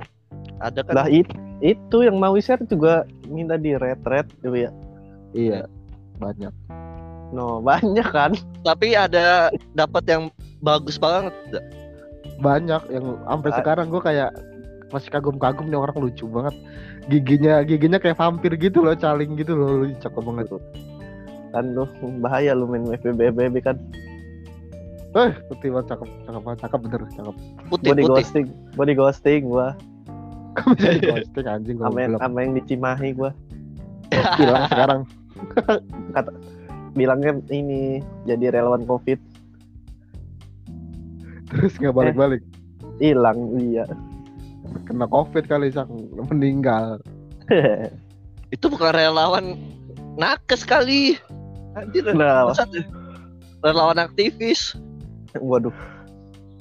Ada 0.60 0.84
kan? 0.84 0.92
lah 0.92 1.06
it, 1.08 1.28
itu 1.64 2.04
yang 2.04 2.20
mau 2.20 2.36
share 2.36 2.60
juga 2.68 3.08
minta 3.28 3.56
di 3.56 3.72
red 3.76 4.00
red 4.04 4.28
gitu 4.44 4.52
ya. 4.52 4.70
Iya, 5.32 5.64
banyak. 6.20 6.52
No, 7.32 7.60
banyak 7.68 8.04
kan. 8.10 8.36
Tapi 8.60 8.92
ada 8.92 9.48
dapat 9.72 10.04
yang 10.04 10.22
bagus 10.60 11.00
banget. 11.00 11.32
Banyak 12.40 12.82
yang 12.92 13.20
sampai 13.24 13.50
Ah. 13.52 13.56
sekarang 13.60 13.86
gue 13.88 14.02
kayak 14.02 14.30
masih 14.90 15.08
kagum-kagum 15.08 15.70
nih 15.70 15.78
orang 15.78 15.96
lucu 15.96 16.26
banget. 16.26 16.54
Giginya 17.08 17.62
giginya 17.64 17.96
kayak 18.02 18.18
vampir 18.18 18.52
gitu 18.58 18.82
loh, 18.84 18.92
caling 18.98 19.38
gitu 19.38 19.54
loh, 19.54 19.86
lucu 19.86 19.96
cakep 20.02 20.22
banget. 20.24 20.46
Kan 21.54 21.72
lu 21.72 21.86
bahaya 22.20 22.52
lu 22.52 22.66
main 22.66 22.84
FBB 22.94 23.32
FBB 23.32 23.56
kan. 23.64 23.76
Eh, 25.10 25.32
putih 25.50 25.74
banget 25.74 25.86
cakep, 25.90 26.08
cakep 26.22 26.42
banget, 26.46 26.58
cakep 26.62 26.78
bener, 26.86 27.02
cakep. 27.10 27.36
Putih 27.66 27.90
Gua 27.90 27.98
di 27.98 28.02
putih. 28.06 28.14
ghosting, 28.14 28.46
gua 28.78 28.84
di 28.86 28.94
ghosting 28.94 29.42
gua. 29.50 29.68
Kamu 30.54 30.70
bisa 30.78 30.90
di 30.94 31.02
ghosting 31.02 31.46
anjing 31.46 31.76
Sama 31.82 31.98
yang, 31.98 32.12
goblok. 32.14 32.22
sama 32.22 32.38
yang 32.46 32.52
di 32.54 32.62
Cimahi 32.66 33.10
gua. 33.18 33.30
Hilang 34.38 34.64
sekarang. 34.70 35.00
Bilangnya 36.98 37.32
ini 37.50 37.98
jadi 38.22 38.54
relawan 38.54 38.86
Covid. 38.86 39.18
Terus 41.50 41.74
nggak 41.78 41.94
balik-balik. 41.94 42.42
Hilang 43.02 43.38
iya. 43.58 43.86
Kena 44.86 45.10
covid 45.10 45.50
kali 45.50 45.74
sang 45.74 45.90
meninggal. 46.30 47.02
Itu 48.54 48.70
bukan 48.70 48.94
relawan 48.94 49.58
nakes 50.14 50.62
kali. 50.62 51.18
Anjir. 51.74 52.06
Bangsat. 52.14 52.70
Relawan 53.66 53.98
aktivis. 53.98 54.78
Waduh. 55.50 55.74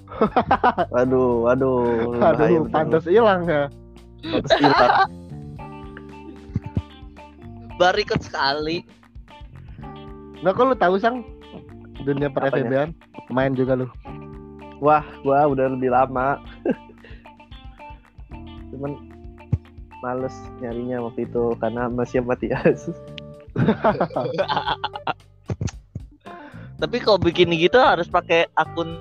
Waduh, 0.94 1.46
waduh. 1.46 2.18
bahaya 2.18 2.58
Aduh, 2.58 2.66
bener. 2.66 2.74
pantas 2.74 3.06
hilang 3.06 3.46
ya. 3.46 3.70
Pantes 4.26 4.54
hilang. 4.58 5.06
Barikot 7.78 8.20
sekali. 8.20 8.84
Nggak 10.42 10.54
kok 10.58 10.66
lu 10.66 10.76
tahu 10.76 10.96
sang 11.00 11.24
dunia 12.04 12.28
per? 12.28 12.52
Main 13.30 13.54
juga 13.54 13.78
lu. 13.80 13.88
Wah, 14.82 15.06
gua 15.22 15.46
udah 15.48 15.72
lebih 15.78 15.94
lama. 15.94 16.42
Cuman 18.74 18.98
males 20.02 20.36
nyarinya 20.60 21.04
waktu 21.06 21.28
itu 21.28 21.54
karena 21.62 21.86
masih 21.88 22.26
Matias. 22.26 22.90
Tapi 26.80 26.98
kalau 27.04 27.20
bikin 27.20 27.52
gitu 27.54 27.76
harus 27.76 28.08
pakai 28.08 28.48
akun 28.56 28.96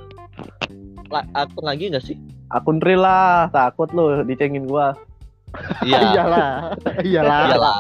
la- 1.08 1.30
akun 1.32 1.64
lagi 1.64 1.88
nggak 1.94 2.04
sih? 2.04 2.18
Akun 2.50 2.82
real 2.82 3.06
lah, 3.06 3.46
takut 3.54 3.86
lu 3.94 4.26
dicengin 4.26 4.66
gua. 4.66 4.98
Iya. 5.86 5.98
Iyalah. 6.12 6.50
Iyalah. 7.06 7.40
Iyalah. 7.46 7.76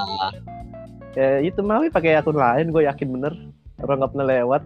Ya 1.18 1.42
itu 1.42 1.58
mah 1.66 1.82
pakai 1.90 2.14
akun 2.14 2.38
lain, 2.38 2.70
gue 2.70 2.86
yakin 2.86 3.10
bener. 3.10 3.34
Orang 3.82 3.98
nggak 4.00 4.12
pernah 4.14 4.26
lewat. 4.30 4.62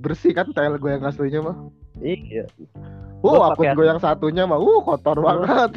Bersih 0.00 0.32
kan 0.32 0.54
tel 0.54 0.78
gue 0.78 0.90
yang 0.90 1.02
aslinya 1.02 1.40
mah. 1.50 1.56
Iya, 2.00 2.46
Uh, 3.20 3.36
Gua 3.36 3.52
akun 3.52 3.68
gue 3.76 3.84
yang 3.84 4.00
satunya 4.00 4.48
mah 4.48 4.56
uh 4.56 4.80
kotor 4.80 5.20
banget. 5.20 5.76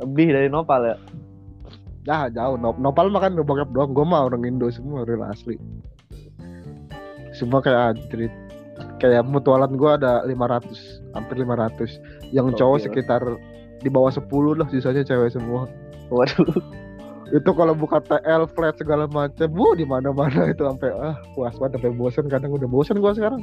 lebih 0.00 0.32
dari 0.32 0.48
Nopal 0.48 0.94
ya. 0.94 0.96
Nah, 2.08 2.32
jauh. 2.32 2.56
Nop 2.56 2.80
Nopal 2.80 3.12
mah 3.12 3.20
kan 3.20 3.36
udah 3.36 3.44
bokep 3.44 3.68
doang. 3.76 3.92
Gue 3.92 4.06
mah 4.08 4.24
orang 4.24 4.48
Indo 4.48 4.72
semua 4.72 5.04
real 5.04 5.28
asli. 5.28 5.60
Semua 7.38 7.62
kayak 7.62 7.96
anjrit. 7.96 8.34
kayak 9.02 9.26
mutualan 9.26 9.74
gua 9.74 9.98
ada 9.98 10.22
500 10.22 11.02
hampir 11.10 11.42
500 11.42 11.98
yang 12.30 12.54
cowok 12.54 12.78
Gokil. 12.78 12.86
sekitar 12.86 13.22
di 13.82 13.90
bawah 13.90 14.10
10 14.10 14.26
lah 14.54 14.66
sisanya 14.70 15.02
cewek 15.02 15.34
semua 15.34 15.66
Waduh. 16.14 16.62
itu 17.34 17.50
kalau 17.58 17.74
buka 17.74 17.98
TL 18.06 18.46
flat 18.54 18.78
segala 18.78 19.10
macam 19.10 19.50
bu 19.50 19.74
di 19.74 19.82
mana 19.82 20.14
mana 20.14 20.46
itu 20.54 20.62
sampai 20.62 20.94
ah 20.94 21.18
puas 21.34 21.58
banget 21.58 21.78
sampai 21.82 21.90
bosan 21.90 22.30
kadang 22.30 22.54
udah 22.54 22.70
bosan 22.70 23.02
gua 23.02 23.14
sekarang 23.18 23.42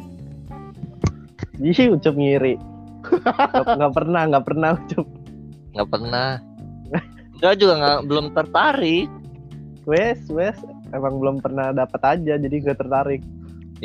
Ih, 1.60 1.88
Ucup 1.92 2.16
ngiri. 2.20 2.60
Nggak 3.08 3.76
nggak 3.80 3.94
pernah, 3.96 4.22
nggak 4.28 4.46
pernah 4.48 4.70
Ucup. 4.76 5.08
nggak 5.76 5.90
pernah 5.92 6.30
Gue 7.36 7.54
juga 7.60 7.74
nggak 7.76 8.00
belum 8.08 8.26
tertarik 8.32 9.12
Wes, 9.86 10.18
wes. 10.34 10.58
Emang 10.90 11.22
belum 11.22 11.38
pernah 11.46 11.70
dapat 11.70 12.02
aja, 12.18 12.42
jadi 12.42 12.56
gak 12.58 12.82
tertarik. 12.82 13.22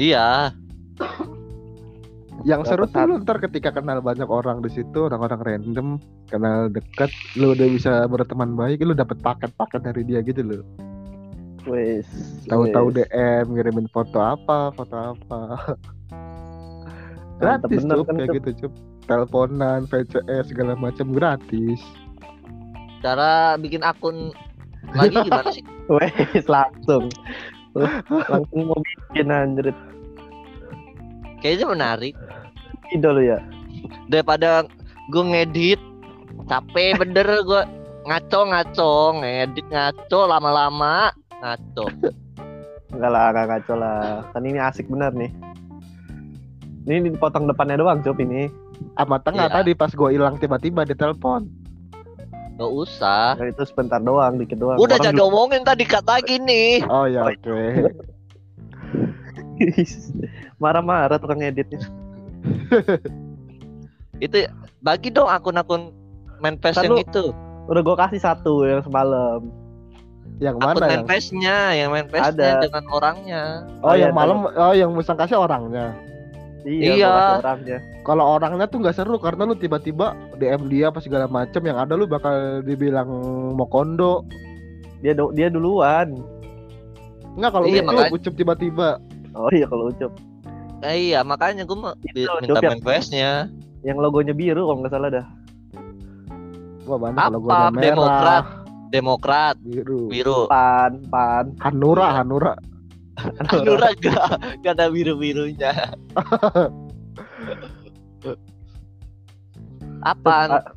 Iya 0.01 0.57
yang 2.49 2.65
seru 2.65 2.89
tuh 2.89 3.05
lu 3.05 3.21
ntar 3.21 3.37
ketika 3.37 3.69
kenal 3.69 4.01
banyak 4.01 4.25
orang 4.25 4.65
di 4.65 4.73
situ 4.73 5.13
orang-orang 5.13 5.41
random 5.45 6.01
kenal 6.33 6.73
dekat 6.73 7.13
lu 7.37 7.53
udah 7.53 7.69
bisa 7.69 7.93
berteman 8.09 8.57
baik 8.57 8.81
lu 8.81 8.97
dapet 8.97 9.21
paket-paket 9.21 9.85
dari 9.85 10.03
dia 10.09 10.25
gitu 10.25 10.41
loh 10.41 10.65
Wes. 11.69 12.09
tahu-tahu. 12.49 12.97
DM 12.97 13.53
ngirimin 13.53 13.85
foto 13.93 14.17
apa 14.25 14.73
foto 14.73 15.13
apa 15.13 15.41
gratis 17.37 17.85
bener 17.85 18.01
tuh 18.01 18.05
kan, 18.09 18.15
kayak 18.17 18.29
Cup. 18.33 18.37
gitu 18.41 18.51
cup 18.65 18.73
teleponan 19.05 19.81
VCS 19.85 20.45
segala 20.49 20.73
macam 20.81 21.13
gratis 21.13 21.81
cara 23.05 23.61
bikin 23.61 23.85
akun 23.85 24.33
lagi 24.97 25.13
gimana 25.13 25.53
sih 25.53 25.65
Wes, 25.93 26.47
langsung. 26.47 27.11
langsung 28.31 28.61
mau 28.63 28.79
bikin 28.79 29.27
anjir. 29.27 29.75
Kayaknya 31.41 31.67
menarik 31.67 32.15
Idol 32.91 33.19
ya. 33.19 33.39
daripada 34.07 34.65
gue 35.09 35.25
ngedit 35.25 35.81
capek 36.47 36.99
bener 36.99 37.27
gue 37.41 37.63
ngaco 38.03 38.41
ngaco 38.47 38.93
ngedit 39.19 39.67
ngaco 39.67 40.21
lama-lama 40.27 41.11
ngaco 41.37 41.87
Enggak 42.91 43.07
lah, 43.09 43.31
enggak 43.31 43.47
ngaco 43.49 43.75
lah. 43.77 44.01
Kan 44.29 44.43
ini 44.43 44.59
asik 44.59 44.91
bener 44.91 45.15
nih. 45.15 45.31
Ini 46.83 47.07
dipotong 47.07 47.47
depannya 47.47 47.79
doang, 47.79 48.03
Cup 48.03 48.19
ini. 48.19 48.51
sama 48.93 49.15
tengah 49.17 49.47
Iya. 49.47 49.55
tadi 49.55 49.73
pas 49.73 49.93
gua 49.93 50.09
hilang 50.09 50.35
tiba-tiba 50.35 50.83
di 50.83 50.93
telepon 50.93 51.47
gak 52.57 52.67
usah 52.67 53.37
Nah, 53.37 53.47
itu 53.47 53.63
sebentar 53.63 53.97
doang, 53.99 54.37
dikit 54.37 54.57
doang. 54.57 54.75
udah 54.75 54.91
Orang 54.91 55.05
jangan 55.07 55.21
ngomongin 55.21 55.63
tadi 55.63 55.85
kat 55.85 56.03
lagi 56.03 56.37
nih 56.37 56.81
oh 56.85 57.05
ya 57.05 57.23
Oh, 57.23 57.31
oke 57.31 57.61
Marah-marah 60.63 61.17
tukang 61.17 61.41
editnya. 61.41 61.81
itu 64.19 64.37
bagi 64.79 65.09
dong 65.09 65.27
akun-akun 65.27 65.93
manifest 66.39 66.77
Ntar 66.77 66.85
yang 66.87 66.93
lu- 66.95 67.03
itu 67.03 67.25
Udah 67.67 67.83
gue 67.83 67.97
kasih 67.99 68.21
satu 68.21 68.65
yang 68.65 68.81
semalam. 68.81 69.41
yang 70.41 70.57
akun 70.57 70.73
mana 70.73 70.81
yang 70.81 71.05
manifestnya 71.05 71.57
yang 71.75 71.89
manifestnya 71.91 72.33
Ada. 72.51 72.63
dengan 72.63 72.85
orangnya 72.89 73.43
oh 73.81 73.89
Oh, 73.89 73.95
iya, 73.95 74.09
yang 74.09 74.15
malam 74.15 74.39
oh 74.47 74.73
yang 74.73 74.91
musang 74.91 75.15
kasih 75.15 75.37
orangnya 75.37 75.93
Iya, 76.61 76.93
Iya. 76.95 77.13
orangnya. 77.39 77.79
kalau 78.03 78.25
orangnya 78.31 78.65
tuh 78.65 78.81
nggak 78.81 78.93
seru 78.95 79.17
karena 79.17 79.45
lu 79.45 79.53
tiba-tiba 79.55 80.13
DM 80.35 80.69
dia 80.69 80.89
apa 80.89 80.97
segala 80.99 81.25
macam 81.27 81.61
yang 81.61 81.77
ada 81.77 81.93
lu 81.93 82.05
bakal 82.05 82.33
dibilang 82.61 83.09
mau 83.53 83.65
kondo 83.65 84.25
Dia 84.99 85.13
do- 85.13 85.33
dia 85.33 85.49
duluan. 85.49 86.13
Enggak 87.33 87.51
kalau 87.51 87.65
Iya, 87.65 87.81
itu 87.81 87.89
makanya- 87.91 88.13
ucup 88.13 88.33
tiba-tiba 88.35 88.89
Oh 89.33 89.51
iya 89.51 89.67
kalau 89.67 89.89
Ucup. 89.89 90.13
Eh, 90.81 91.13
iya 91.13 91.21
makanya 91.21 91.63
gue 91.63 91.77
mau 91.77 91.93
di- 92.01 92.25
Itu, 92.25 92.33
minta 92.41 92.57
Cuk, 92.57 92.65
ya. 92.65 92.71
manifestnya 92.73 93.31
Yang 93.81 93.99
logonya 94.01 94.35
biru 94.35 94.65
kalau 94.65 94.79
nggak 94.81 94.93
salah 94.93 95.11
dah. 95.13 95.27
Wah 96.89 96.99
banyak 96.99 97.21
apa 97.21 97.31
logonya 97.31 97.69
merah 97.71 97.85
demokrat 97.85 98.45
demokrat 98.91 99.55
biru 99.63 100.11
biru 100.11 100.39
Pan, 100.51 100.93
pan. 101.07 101.55
Hanura 101.63 102.19
Hanura 102.19 102.55
Hanura 103.53 103.89
gak 104.01 104.27
gak 104.65 104.73
ada 104.75 104.91
biru 104.91 105.15
birunya 105.15 105.71
Apaan? 110.01 110.49
Pa- 110.51 110.73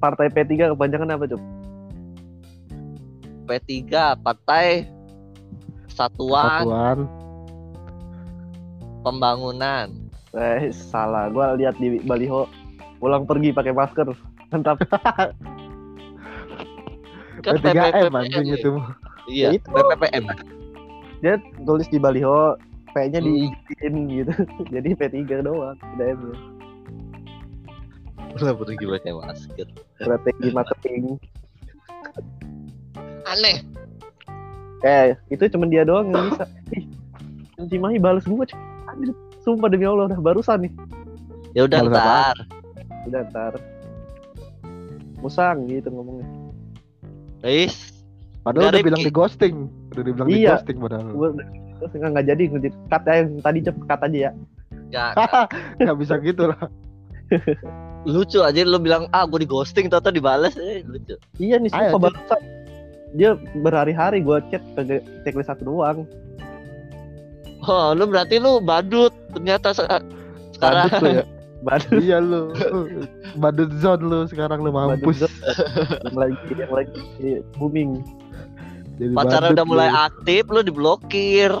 Partai 0.00 0.28
P3 0.28 0.72
kepanjangan 0.72 1.16
apa, 1.16 1.24
Cup? 1.28 1.40
P3 3.44 3.72
Partai 4.20 4.88
Persatuan 5.84 6.64
Satuan 6.64 6.98
Pembangunan. 9.04 9.92
Eh, 10.32 10.72
salah. 10.72 11.28
Gua 11.28 11.54
lihat 11.54 11.76
di 11.76 12.00
baliho 12.02 12.48
pulang 12.98 13.28
pergi 13.28 13.52
pakai 13.52 13.70
masker. 13.70 14.08
Mantap. 14.50 14.80
Kan 17.44 17.60
P3M 17.60 17.92
PPPM. 17.92 18.14
anjing 18.16 18.46
itu 18.56 18.70
Iya, 19.28 19.56
Itu. 19.56 19.68
PPPM. 19.68 20.24
Dia 21.20 21.36
tulis 21.64 21.88
di 21.88 22.00
baliho 22.00 22.56
P-nya 22.94 23.20
Hmm. 23.20 23.28
diikin 23.28 23.94
gitu. 24.08 24.32
Jadi 24.74 24.88
P3 24.94 25.44
doang, 25.44 25.76
tidak 25.76 26.16
M-nya. 26.16 26.36
Lah 28.34 28.54
pergi 28.54 28.84
pakai 28.86 29.12
masker. 29.14 29.66
Strategi 29.98 30.48
marketing. 30.50 31.02
Aneh. 33.24 33.56
Eh, 34.84 35.16
itu 35.32 35.48
cuma 35.48 35.64
dia 35.66 35.82
doang 35.82 36.12
yang 36.12 36.28
bisa. 36.30 36.44
Ih, 36.76 36.84
Cimahi 37.66 37.96
balas 37.96 38.26
gua, 38.28 38.44
Cup. 38.44 38.73
Sumpah 39.44 39.68
demi 39.68 39.84
Allah 39.84 40.08
udah 40.08 40.20
barusan 40.20 40.68
nih. 40.68 40.72
Ya 41.52 41.68
udah 41.68 41.78
ntar. 41.86 42.36
Udah 43.06 43.20
ntar. 43.28 43.52
Musang 45.20 45.68
gitu 45.68 45.88
ngomongnya. 45.88 46.26
Guys, 47.40 47.92
padahal 48.40 48.72
Nggak 48.72 48.72
udah 48.72 48.86
bilang 48.88 49.02
di 49.04 49.12
ghosting 49.12 49.56
udah 49.92 50.02
dibilang 50.04 50.28
di 50.28 50.36
Iya. 50.40 50.50
ghosting 50.56 50.78
padahal 50.80 51.04
terus 51.74 51.92
nggak 51.92 52.10
nggak 52.16 52.26
jadi 52.32 52.42
ngejit 52.48 52.74
cut 52.88 53.02
aja 53.04 53.16
yang 53.20 53.28
tadi 53.44 53.58
cep 53.60 53.76
cut 53.84 54.00
aja 54.00 54.18
ya. 54.18 54.30
gak, 54.88 55.12
nggak 55.84 55.96
bisa 56.00 56.14
gitu 56.22 56.42
lah 56.48 56.60
lucu 58.04 58.38
aja 58.40 58.60
lu 58.64 58.76
bilang 58.78 59.08
ah 59.10 59.24
gue 59.24 59.44
di 59.44 59.48
ghosting 59.48 59.88
tau 59.88 60.00
dibalas 60.08 60.56
eh 60.60 60.84
lucu. 60.84 61.16
Iya 61.40 61.56
nih 61.56 61.72
sumpah 61.72 62.00
barusan. 62.08 62.40
Dia 63.14 63.38
berhari-hari 63.64 64.20
gua 64.20 64.42
chat 64.52 64.60
ke 64.76 64.98
checklist 65.24 65.48
satu 65.48 65.64
doang. 65.64 66.04
Oh, 67.64 67.92
lu 67.92 68.04
berarti 68.04 68.36
lu 68.36 68.58
badut 68.58 69.10
ternyata 69.30 69.72
se- 69.72 69.88
sekarang. 70.52 70.86
badut 70.86 71.00
lu 71.00 71.10
ya 71.12 71.24
Baru 71.60 71.88
iya 71.96 72.18
lu 72.20 72.52
badut 73.34 73.72
zone 73.78 74.02
lu 74.02 74.18
sekarang 74.24 74.60
lu 74.60 74.68
mampus 74.68 75.24
Badut 75.24 75.32
yang 76.04 76.12
lagi 76.14 76.52
yang 76.54 76.72
lagi 76.72 77.00
booming. 77.56 77.90
Jadi 78.94 79.10
Pacarnya 79.10 79.48
badut 79.48 79.56
udah 79.56 79.66
mulai 79.66 79.88
lu. 79.88 79.96
aktif, 80.02 80.42
lu 80.46 80.60
diblokir. 80.60 81.52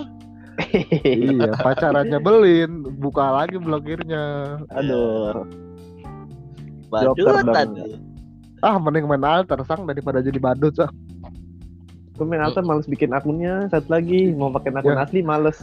iya 1.02 1.50
pacarannya 1.56 2.18
belin 2.18 2.70
buka 2.96 3.26
lagi 3.34 3.58
blokirnya 3.58 4.54
Aduh. 4.70 5.42
Badut 6.86 7.26
ah 8.60 8.76
mending 8.78 9.04
main 9.04 9.20
alter 9.20 9.58
sang 9.64 9.84
daripada 9.84 10.20
jadi 10.20 10.38
badut 10.38 10.78
ah 10.78 10.92
Gue 12.14 12.22
main 12.22 12.38
alter 12.38 12.62
males 12.62 12.86
bikin 12.86 13.10
akunnya 13.10 13.66
satu 13.66 13.90
lagi 13.90 14.30
mau 14.30 14.46
pakai 14.48 14.70
akun 14.70 14.94
Ya. 14.94 15.02
asli 15.02 15.20
males 15.20 15.58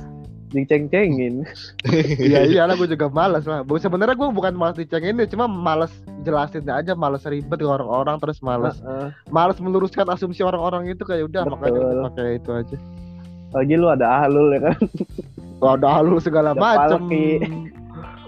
diceng-cengin. 0.52 1.48
iya 2.22 2.44
iyalah 2.44 2.76
gue 2.76 2.86
juga 2.86 3.08
malas 3.08 3.44
lah 3.44 3.62
Bu, 3.62 3.76
sebenarnya 3.76 4.14
gue 4.14 4.28
bukan 4.30 4.52
malas 4.52 4.76
dicengin 4.76 5.16
ini 5.16 5.26
cuma 5.26 5.48
malas 5.48 5.92
jelasinnya 6.22 6.76
aja 6.76 6.94
malas 6.94 7.24
ribet 7.24 7.56
ke 7.56 7.66
orang-orang 7.66 8.16
terus 8.18 8.40
malas 8.40 8.78
Heeh. 8.78 9.10
malas 9.28 9.58
meluruskan 9.58 10.06
asumsi 10.06 10.40
orang-orang 10.42 10.88
itu 10.88 11.02
kayak 11.02 11.26
udah 11.26 11.44
Betul. 11.44 11.54
makanya 11.54 11.80
pakai 12.06 12.36
itu 12.36 12.50
aja 12.52 12.78
Lagi 13.52 13.76
lu 13.76 13.84
ada 13.86 14.24
ahlul 14.24 14.48
ya 14.50 14.64
kan. 14.66 14.80
Wah, 15.60 15.76
udah 15.76 15.92
halus 15.94 16.24
segala 16.24 16.52
palki. 16.54 17.44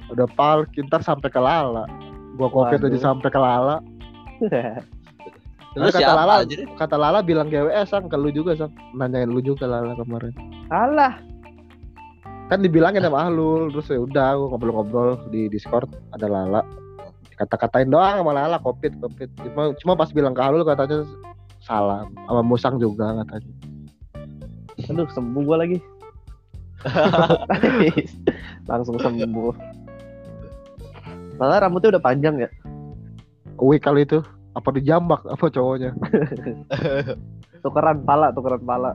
udah 0.09 0.27
palki 0.29 0.83
ntar 0.83 0.99
sampai 0.99 1.27
ke 1.27 1.39
lala 1.39 1.87
gua 2.33 2.47
covid 2.47 2.79
aja 2.81 2.99
sampai 3.03 3.27
ke 3.27 3.37
lala 3.37 3.79
Lu 5.73 5.89
kata 5.89 6.05
Lala- 6.05 6.45
aja? 6.45 6.53
kata 6.77 6.95
lala 6.95 7.19
bilang 7.19 7.49
GWS 7.49 7.89
sang 7.89 8.05
ke 8.05 8.13
lu 8.13 8.29
juga 8.29 8.53
sang 8.53 8.69
nanyain 8.93 9.25
lu 9.25 9.41
juga 9.41 9.65
lala 9.65 9.95
kemarin 9.95 10.29
Alah. 10.69 11.17
Kan 12.51 12.59
dibilangin 12.59 13.03
sama 13.03 13.27
Ahlul 13.27 13.71
terus 13.71 13.87
ya 13.87 13.99
udah 14.03 14.35
gua 14.35 14.47
ngobrol-ngobrol 14.53 15.11
di 15.31 15.47
Discord 15.47 15.89
ada 16.11 16.27
Lala 16.27 16.61
kata-katain 17.39 17.89
doang 17.89 18.21
sama 18.21 18.31
Lala 18.35 18.57
covid 18.59 18.99
covid 18.99 19.29
cuma 19.39 19.63
cuma 19.79 19.93
pas 19.95 20.09
bilang 20.11 20.35
ke 20.35 20.41
Ahlul 20.43 20.67
katanya 20.67 21.07
salam 21.63 22.11
sama 22.27 22.41
Musang 22.43 22.77
juga 22.77 23.23
katanya 23.23 23.51
Aduh, 24.89 25.07
sembuh 25.13 25.41
gua 25.45 25.57
lagi. 25.63 25.77
Langsung 28.69 28.97
sembuh. 28.99 29.53
Malah 31.37 31.65
rambutnya 31.65 31.97
udah 31.97 32.03
panjang 32.03 32.35
ya. 32.41 32.49
Wih 33.61 33.79
kali 33.79 34.03
itu 34.03 34.19
apa 34.53 34.69
dijambak 34.69 35.25
apa 35.25 35.49
cowoknya 35.49 35.97
Tukeran 37.63 38.03
pala, 38.03 38.33
tukeran 38.35 38.61
pala. 38.65 38.91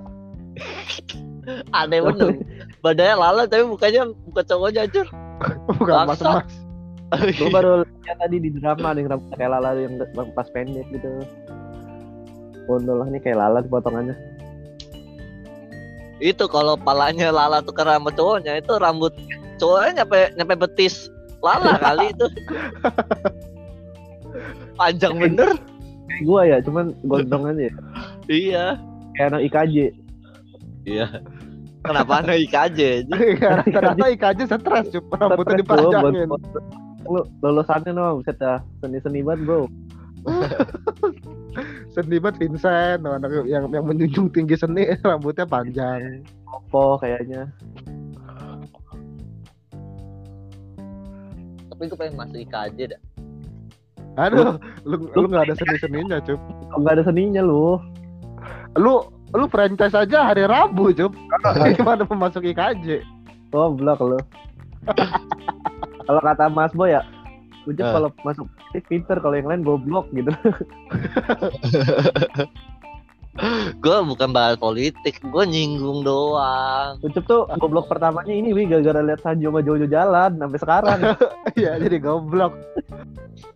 Aneh 1.72 2.04
bener. 2.04 2.37
Badannya 2.79 3.17
lala 3.19 3.43
tapi 3.45 3.67
mukanya 3.67 4.07
bukan 4.27 4.45
cowoknya 4.47 4.87
anjir. 4.87 5.07
Bukan 5.79 6.07
mas 6.07 6.21
mas. 6.21 6.47
Gue 7.41 7.49
baru 7.49 7.87
lihat 8.05 8.19
tadi 8.21 8.37
di 8.37 8.51
drama 8.53 8.93
nih 8.93 9.09
rambut 9.09 9.33
kayak 9.33 9.49
Lala 9.55 9.73
yang 9.79 9.97
pas 10.37 10.45
pendek 10.53 10.85
gitu. 10.93 11.09
Bondol 12.69 13.01
lah 13.01 13.09
nih 13.09 13.23
kayak 13.23 13.38
Lala 13.38 13.59
potongannya. 13.64 14.12
itu 16.19 16.51
kalau 16.51 16.75
palanya 16.75 17.31
Lala 17.31 17.62
tuh 17.62 17.71
karena 17.71 17.95
sama 17.95 18.11
cowoknya 18.11 18.59
itu 18.59 18.75
rambut 18.75 19.14
cowoknya 19.57 20.03
nyampe 20.03 20.19
nyampe 20.35 20.55
betis 20.67 21.07
Lala 21.38 21.79
kali 21.87 22.11
itu 22.11 22.27
panjang 24.75 25.14
bener 25.14 25.55
Kayak 26.09 26.23
gua 26.25 26.41
ya, 26.43 26.59
cuman 26.64 26.97
gondrong 27.07 27.45
aja. 27.55 27.69
ya. 27.69 27.73
iya 28.27 28.64
Kayak 29.14 29.29
anak 29.31 29.43
IKJ. 29.47 29.77
iya 30.83 31.07
kenapa 31.88 32.12
anak 32.20 32.37
IKJ 32.44 32.79
aja 33.09 33.51
Ternyata 33.64 34.05
IKJ 34.12 34.40
stres 34.46 34.87
cup 34.92 35.05
rambutnya 35.16 35.57
dipanjangin. 35.64 36.29
Lu 37.09 37.20
lulusannya 37.40 37.90
no, 37.96 38.20
buset 38.20 38.37
dah. 38.37 38.61
Seni-seni 38.85 39.24
banget, 39.24 39.48
Bro. 39.48 39.61
Seni 41.96 42.20
banget 42.20 42.37
Vincent, 42.44 43.01
anak 43.03 43.33
yang 43.48 43.72
yang 43.72 43.85
menjunjung 43.88 44.29
tinggi 44.31 44.55
seni 44.61 44.85
rambutnya 45.09 45.48
panjang. 45.48 46.22
Opo 46.46 47.01
kayaknya. 47.01 47.48
tapi 51.79 51.94
gue 51.94 51.98
pengen 52.03 52.18
masuk 52.18 52.42
IKJ 52.42 52.79
dah 52.90 53.03
Aduh, 54.18 54.59
lu 54.83 54.98
lu 55.14 55.31
nggak 55.31 55.46
ada 55.46 55.55
seni 55.55 55.79
seninya 55.79 56.18
cup. 56.18 56.42
Nggak 56.74 56.98
ada 56.98 57.05
seninya 57.07 57.38
lu? 57.38 57.79
Lu 58.74 59.07
lu 59.31 59.45
franchise 59.47 59.95
aja 59.95 60.25
hari 60.25 60.45
Rabu 60.45 60.91
cup. 60.91 61.12
Gimana 61.77 62.05
mau 62.05 62.27
masuk 62.27 62.45
IKJ? 62.45 63.05
Goblok 63.49 64.01
lu. 64.03 64.19
kalau 66.07 66.21
kata 66.23 66.49
Mas 66.49 66.73
Boy 66.73 66.93
ya, 66.93 67.03
Ucup 67.64 67.85
Eh. 67.85 67.93
kalau 67.93 68.09
masuk 68.23 68.47
pinter, 68.83 69.17
kalau 69.19 69.35
yang 69.35 69.45
lain 69.47 69.61
goblok 69.61 70.09
gitu. 70.11 70.33
gue 73.79 73.97
bukan 74.03 74.35
bahas 74.35 74.59
politik 74.59 75.23
gue 75.23 75.45
nyinggung 75.47 76.03
doang 76.03 76.99
Ucup 76.99 77.23
tuh 77.23 77.47
goblok 77.55 77.87
pertamanya 77.87 78.35
ini 78.35 78.51
wi 78.51 78.67
gara-gara 78.67 78.99
lihat 78.99 79.23
Sanjo 79.23 79.55
sama 79.55 79.62
Jojo 79.62 79.87
jalan 79.87 80.35
sampai 80.35 80.59
sekarang. 80.59 80.99
Iya, 81.55 81.79
jadi 81.79 81.97
goblok. 82.01 82.59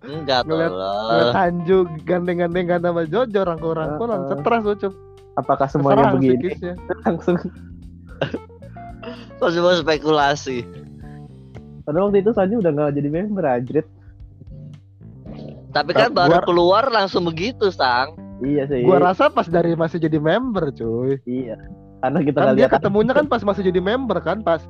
enggak 0.02 0.46
Ngeliat- 0.46 0.70
tolong 0.70 1.06
Ngeliat 1.08 1.34
Hanju 1.34 1.78
gandeng-gandeng 2.04 2.66
sama 2.78 3.02
Jojo 3.04 3.40
rangkul-rangkulan 3.42 4.20
Heeh. 4.22 4.38
stres 4.38 4.62
lu 4.62 4.74
cup. 4.76 4.94
Apakah 5.34 5.66
semuanya 5.66 6.04
Serang 6.04 6.14
begini? 6.16 6.36
psikisnya. 6.38 6.74
Langsung. 7.04 7.36
kok 9.34 9.50
semua 9.50 9.74
spekulasi 9.74 10.62
Padahal 11.82 12.06
waktu 12.06 12.22
itu 12.22 12.30
Sanjo 12.30 12.56
udah 12.56 12.70
nggak 12.70 12.94
jadi 12.94 13.08
member 13.10 13.42
anjrit. 13.44 13.86
tapi 15.72 15.90
kan 15.90 16.08
Gua- 16.08 16.28
baru 16.28 16.38
keluar 16.44 16.84
langsung 16.86 17.24
begitu 17.24 17.66
sang 17.68 18.14
Iya 18.38 18.66
sih. 18.66 18.82
Gua 18.82 18.98
rasa 19.00 19.26
pas 19.26 19.46
dari 19.46 19.72
masih 19.72 19.98
jadi 19.98 20.18
member 20.18 20.70
cuy. 20.72 21.14
Iya. 21.24 21.54
Karena 21.98 22.18
kita 22.20 22.38
Kan 22.40 22.54
dia 22.54 22.66
ketemunya 22.68 23.12
kan 23.12 23.26
pas 23.26 23.38
masih 23.40 23.62
jadi 23.64 23.78
member 23.78 24.18
kan 24.18 24.38
pas 24.40 24.62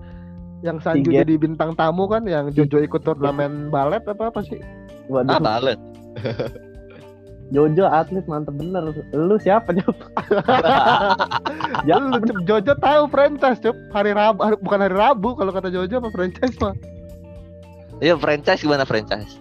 yang 0.61 0.77
Sanju 0.79 1.09
Tiga. 1.09 1.20
jadi 1.20 1.35
bintang 1.37 1.72
tamu 1.72 2.05
kan 2.05 2.22
yang 2.22 2.48
Jojo 2.48 2.79
ikut 2.79 3.01
turnamen 3.01 3.68
balet 3.68 4.05
apa 4.05 4.29
apa 4.29 4.40
sih? 4.42 4.61
Waduh, 5.07 5.29
ah 5.29 5.40
balet 5.40 5.81
Jojo 7.53 7.85
atlet 7.85 8.25
mantep 8.25 8.55
bener. 8.55 8.81
Lu 9.12 9.37
siapa 9.37 9.77
Jop? 9.77 9.93
Ya, 11.85 12.01
Lu 12.01 12.17
Cup, 12.17 12.38
Jojo 12.43 12.73
tahu 12.75 13.03
franchise 13.07 13.61
cup 13.61 13.77
hari 13.91 14.11
Rabu 14.11 14.41
hari- 14.41 14.57
bukan 14.59 14.81
hari 14.81 14.97
Rabu 14.97 15.29
kalau 15.35 15.51
kata 15.51 15.69
Jojo 15.69 16.01
apa 16.01 16.09
franchise 16.11 16.57
mah. 16.59 16.73
iya 17.99 18.17
franchise 18.17 18.59
gimana 18.59 18.83
franchise 18.83 19.38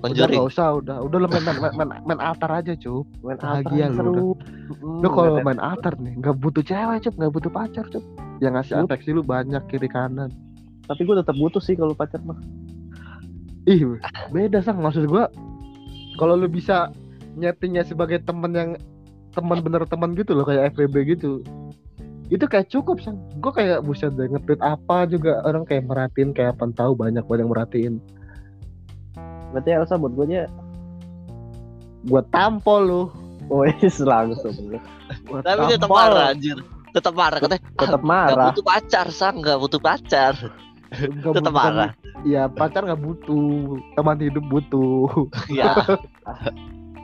Udah 0.00 0.02
Conjuring 0.02 0.40
nggak 0.40 0.50
usah 0.50 0.68
udah 0.74 0.96
udah 0.98 1.18
lu 1.18 1.28
main 1.28 1.40
main, 1.42 1.56
main, 1.74 1.88
main 2.02 2.20
altar 2.20 2.50
aja 2.50 2.72
cup. 2.74 3.04
main 3.20 3.36
Bahagia 3.36 3.86
apa 3.86 4.00
lu 4.00 4.12
seru. 4.12 4.28
Lu 4.98 5.08
kalau 5.08 5.38
main 5.38 5.60
altar 5.60 5.92
nih 5.96 6.16
nggak 6.16 6.36
butuh 6.36 6.60
cewek 6.60 7.00
cup 7.02 7.14
nggak 7.14 7.30
butuh 7.30 7.50
pacar 7.50 7.84
cup. 7.86 8.04
Yang 8.38 8.52
ngasih 8.56 8.72
But- 8.74 8.84
afeksi 8.90 9.10
lu 9.12 9.22
banyak 9.22 9.62
kiri 9.68 9.86
kanan. 9.86 10.32
tapi 10.84 11.06
gue 11.06 11.14
tetap 11.14 11.36
butuh 11.36 11.62
sih 11.62 11.78
kalau 11.78 11.94
pacar 11.94 12.18
mah. 12.20 12.34
Ih, 13.62 13.94
beda 14.28 14.58
sang 14.58 14.80
maksud 14.80 15.06
gua. 15.06 15.30
Kalau 16.20 16.36
lu 16.36 16.46
bisa 16.46 16.92
nyetingnya 17.34 17.80
sebagai 17.88 18.20
temen 18.20 18.52
yang 18.52 18.70
teman 19.32 19.64
bener 19.64 19.88
teman 19.88 20.12
gitu 20.12 20.36
loh 20.36 20.44
kayak 20.44 20.76
FBB 20.76 21.16
gitu. 21.16 21.40
Itu 22.28 22.44
kayak 22.44 22.68
cukup 22.68 23.00
sang. 23.00 23.16
Gua 23.40 23.56
kayak 23.56 23.80
buset 23.82 24.12
deh 24.14 24.28
nge-tweet 24.28 24.60
apa 24.60 25.08
juga 25.08 25.40
orang 25.48 25.64
kayak 25.64 25.88
merhatiin 25.88 26.36
kayak 26.36 26.60
apa 26.60 26.68
tahu 26.76 26.92
banyak 26.92 27.24
banyak 27.24 27.48
merhatiin. 27.48 27.96
Berarti 29.50 29.70
Elsa 29.74 29.96
buat 29.96 30.12
gue 30.14 30.26
nya 30.28 30.42
Gua 32.06 32.22
tampol 32.30 32.80
lu. 32.84 33.02
wes 33.50 33.98
langsung. 33.98 34.54
Gua 35.26 35.42
tapi 35.42 35.66
tetap 35.74 35.90
tampol. 35.90 35.98
marah 35.98 36.26
anjir 36.30 36.58
tetap 36.90 37.14
marah 37.14 37.38
katanya 37.38 37.62
Tetap 37.78 38.02
Gak 38.02 38.06
marah. 38.06 38.46
butuh 38.50 38.64
pacar 38.66 39.06
sang 39.14 39.38
nggak 39.42 39.58
butuh 39.62 39.78
pacar 39.78 40.34
Nggak 40.90 41.34
tetap 41.38 41.54
butuh- 41.54 41.54
marah 41.54 41.90
Iya 42.20 42.52
pacar 42.52 42.84
nggak 42.84 43.00
butuh, 43.00 43.80
teman 43.96 44.20
hidup 44.20 44.44
butuh. 44.50 45.08
ya 45.48 45.72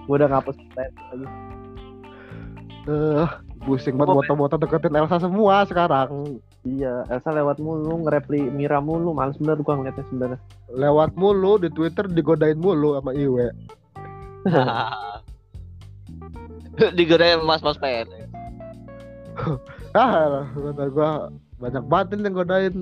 Gue 0.07 0.23
udah 0.23 0.29
ngapus 0.29 0.55
lagi. 0.77 1.27
Eh, 2.87 3.27
pusing 3.67 3.99
banget 3.99 4.15
moto-moto 4.15 4.55
deketin 4.63 4.95
Elsa 4.95 5.19
semua 5.19 5.67
sekarang. 5.67 6.39
Iya, 6.63 7.03
Elsa 7.11 7.35
lewat 7.35 7.59
mulu, 7.59 8.07
ngerepli 8.07 8.47
Mira 8.47 8.79
mulu, 8.79 9.11
males 9.11 9.35
bener 9.43 9.59
gua 9.59 9.75
ngeliatnya 9.75 10.07
sebenarnya. 10.07 10.39
Lewat 10.71 11.19
mulu 11.19 11.59
di 11.59 11.67
Twitter 11.75 12.07
digodain 12.07 12.63
mulu 12.63 12.95
sama 12.95 13.11
Iwe. 13.11 13.51
digodain 16.99 17.43
mas-mas 17.43 17.81
PNS 17.81 18.29
Ah, 19.97 20.45
kata 20.47 20.85
gua 20.93 21.11
banyak 21.59 21.85
banget 21.89 22.21
yang 22.23 22.37
godain. 22.37 22.75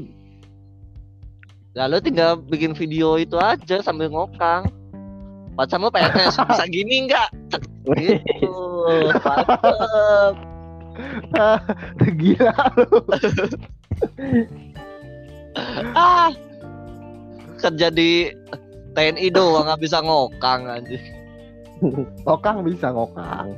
Lalu 1.74 1.98
tinggal 2.00 2.38
bikin 2.38 2.72
video 2.72 3.18
itu 3.18 3.34
aja 3.38 3.82
sambil 3.82 4.08
ngokang. 4.10 4.70
Pacarmu 5.54 5.90
PNS 5.90 6.38
bisa 6.50 6.64
gini 6.66 7.06
nggak? 7.10 7.28
Gitu 7.94 8.54
mantep. 9.22 10.34
Gila 12.22 12.54
lu. 12.78 12.98
ah 15.94 16.30
kerja 17.62 17.86
di 17.94 18.34
TNI 18.94 19.30
doang 19.30 19.70
nggak 19.70 19.82
bisa 19.82 20.02
ngokang 20.02 20.66
aja 20.66 20.98
Ngokang 22.26 22.66
bisa 22.66 22.90
ngokang. 22.90 23.54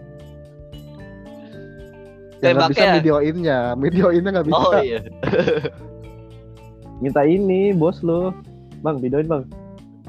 Yang 2.44 2.52
nggak 2.52 2.70
bisa 2.72 2.84
videoinnya, 3.00 3.60
videoinnya 3.80 4.30
nggak 4.36 4.46
bisa. 4.48 4.60
oh 4.60 4.72
iya 4.84 5.00
Minta 7.00 7.22
ini, 7.28 7.72
bos 7.76 8.00
lu. 8.00 8.32
Bang, 8.80 9.00
videoin 9.00 9.28
bang. 9.28 9.44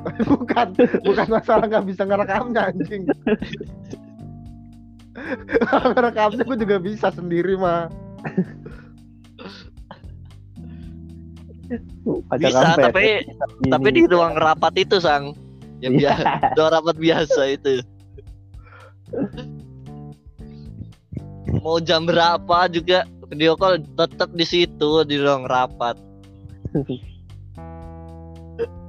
bukan, 0.32 0.67
bukan 1.04 1.28
masalah 1.28 1.65
nggak 1.67 1.86
bisa 1.89 2.08
ngerekamnya 2.08 2.62
anjing. 2.71 3.04
Ngerekamnya 5.97 6.43
gue 6.45 6.58
juga 6.62 6.78
bisa 6.78 7.08
sendiri 7.12 7.58
mah. 7.58 7.89
Pacar 12.32 12.47
bisa 12.47 12.69
tapi 12.80 13.28
Gini. 13.28 13.69
tapi 13.76 13.88
di 13.91 14.04
ruang 14.08 14.39
rapat 14.39 14.73
itu 14.80 15.04
sang 15.04 15.36
ya 15.84 15.91
Iya. 15.91 16.15
biasa 16.15 16.56
ruang 16.56 16.71
rapat 16.80 16.95
biasa 16.95 17.41
itu 17.52 17.84
mau 21.60 21.78
jam 21.84 22.08
berapa 22.08 22.71
juga 22.71 23.04
video 23.28 23.60
call 23.60 23.84
tetap 24.00 24.32
di 24.32 24.45
situ 24.47 25.04
di 25.04 25.19
ruang 25.19 25.43
rapat 25.43 26.00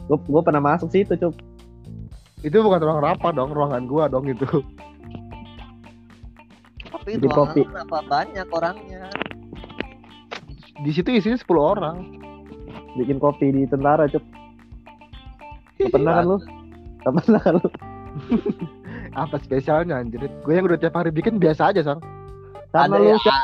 Gue 0.09 0.19
gue 0.25 0.43
pernah 0.43 0.63
masuk 0.63 0.89
situ, 0.89 1.15
Cup. 1.21 1.37
Itu 2.41 2.63
bukan 2.63 2.81
ruang 2.81 3.03
rapat 3.03 3.35
dong, 3.35 3.51
ruangan 3.51 3.85
gua 3.91 4.07
dong 4.07 4.31
itu. 4.31 4.47
tapi 6.89 7.19
Di 7.19 7.27
ruangan 7.27 7.51
kopi. 7.51 7.61
berapa 7.67 7.99
banyak 8.07 8.47
orangnya 8.47 9.11
Di 10.79 10.91
situ 10.95 11.11
isinya 11.11 11.35
10 11.35 11.59
orang. 11.59 11.97
Bikin 12.95 13.19
kopi 13.19 13.51
di 13.51 13.67
tentara, 13.67 14.07
Cup. 14.07 14.23
Gak 15.79 15.91
pernah 15.95 16.23
kan 16.23 16.25
lu? 16.27 16.39
Gak 17.03 17.13
pernah 17.19 17.41
kan 17.43 17.55
lu? 17.59 17.69
Apa 19.19 19.37
spesialnya 19.43 19.99
anjir? 19.99 20.23
Gue 20.47 20.55
yang 20.55 20.71
udah 20.71 20.79
tiap 20.79 20.95
hari 20.95 21.11
bikin 21.11 21.43
biasa 21.43 21.75
aja, 21.75 21.83
Sang. 21.83 21.99
Karena 22.71 22.95
ada 22.95 23.03
lu 23.03 23.11
ya 23.11 23.17
siap, 23.19 23.39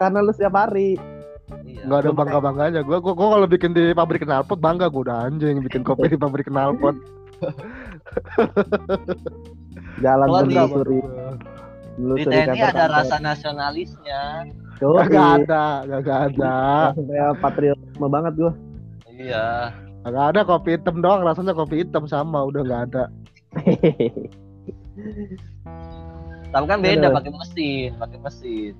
karena 0.00 0.18
lu 0.24 0.32
setiap 0.32 0.54
hari. 0.56 0.96
Iya. 1.76 1.82
Nggak 1.86 1.98
ada 2.02 2.12
bangga-bangganya. 2.12 2.80
Gue 2.82 2.98
gua, 2.98 3.14
gua 3.14 3.28
kalau 3.38 3.46
bikin 3.46 3.70
di 3.70 3.94
pabrik 3.94 4.26
knalpot 4.26 4.58
bangga 4.58 4.90
gue 4.90 5.06
udah 5.06 5.30
anjing 5.30 5.62
bikin 5.62 5.86
kopi 5.86 6.10
di 6.10 6.18
pabrik 6.18 6.50
knalpot. 6.50 6.98
Jalan 10.04 10.28
Bangga 10.28 10.68
menelusuri, 10.68 11.00
di 12.00 12.24
TNI 12.24 12.60
ada 12.64 12.88
rasa 12.88 13.20
nasionalisnya 13.20 14.48
Yoi. 14.80 15.12
Gak 15.12 15.44
ada, 15.44 15.84
gak 16.00 16.20
ada. 16.32 16.56
Langsung 16.92 17.08
kayak 17.08 17.32
patriotisme 17.44 18.06
banget 18.08 18.32
gua. 18.40 18.52
iya 19.12 19.68
Gak 20.08 20.26
ada 20.32 20.40
kopi 20.48 20.80
hitam 20.80 21.04
doang, 21.04 21.20
rasanya 21.20 21.52
kopi 21.52 21.84
hitam 21.84 22.08
sama, 22.08 22.40
udah 22.48 22.64
nggak 22.64 22.82
ada. 22.88 23.04
Tapi 26.50 26.64
kan 26.64 26.80
beda 26.80 27.12
pakai 27.12 27.32
mesin, 27.36 27.92
pakai 28.00 28.18
mesin. 28.24 28.72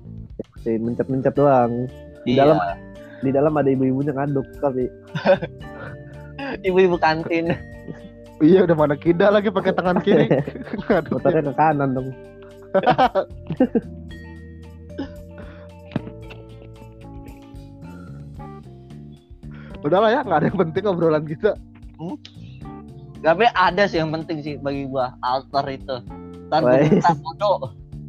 Si 0.65 0.71
mencet-mencet 0.81 1.37
doang. 1.37 1.85
Di 2.21 2.37
Iya. 2.37 2.45
dalam 2.45 2.57
di 3.21 3.29
dalam 3.29 3.53
ada 3.53 3.69
ibu-ibunya 3.69 4.13
ngaduk 4.17 4.45
tapi 4.61 4.89
ibu-ibu 6.67 6.97
kantin. 6.97 7.53
Iya 8.41 8.65
udah 8.65 8.73
mana 8.73 8.97
kida 8.97 9.29
lagi 9.29 9.53
pakai 9.53 9.73
tangan 9.73 10.01
kiri. 10.01 10.25
Otaknya 11.15 11.41
ke 11.49 11.53
kanan 11.53 11.93
dong. 11.93 12.09
Udahlah 19.81 20.09
ya, 20.13 20.21
nggak 20.21 20.37
ada 20.41 20.47
yang 20.49 20.59
penting 20.61 20.83
obrolan 20.85 21.25
kita. 21.25 21.57
Tapi 23.21 23.45
ada 23.53 23.85
sih 23.85 24.01
yang 24.01 24.13
penting 24.13 24.41
sih 24.41 24.57
bagi 24.57 24.85
gua 24.89 25.13
alter 25.21 25.65
itu. 25.77 25.95
Gua 26.49 26.59
Wais. 26.65 27.05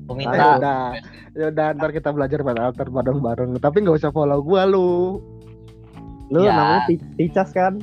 Minta 0.09 0.23
Ya 0.29 0.43
minta. 0.43 0.59
udah, 0.59 0.81
ya 1.33 1.47
udah 1.49 1.67
ntar 1.73 1.91
kita 1.91 2.09
belajar 2.11 2.39
main 2.41 2.59
alter 2.59 2.87
bareng-bareng. 2.87 3.57
Tapi 3.57 3.77
nggak 3.81 3.97
usah 3.97 4.11
follow 4.11 4.41
gua 4.41 4.63
lu, 4.65 5.23
Lu 6.29 6.41
Ya. 6.41 6.53
namanya 6.53 6.81
Picas 7.15 7.51
kan? 7.51 7.79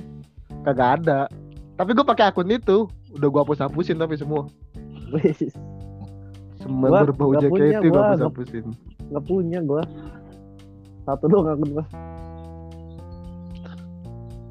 kagak 0.62 0.99
ada. 0.99 1.29
Tapi 1.73 1.93
gua 1.93 2.03
pakai 2.03 2.27
akun 2.27 2.49
itu, 2.49 2.86
udah 3.12 3.27
gua 3.27 3.41
hapus-hapusin 3.41 3.95
tapi 3.95 4.15
semua. 4.15 4.45
Semua 6.60 6.88
Gua 6.88 6.99
berbau 7.03 7.32
nggak 7.32 7.47
punya, 7.47 7.69
JKT 7.71 7.86
gua 7.86 7.89
gua 7.89 8.03
hapus-hapusin. 8.05 8.65
nggak 9.08 9.23
punya 9.25 9.60
gua. 9.62 9.84
Satu 11.03 11.25
doang 11.25 11.47
akun 11.47 11.69
gua. 11.71 11.86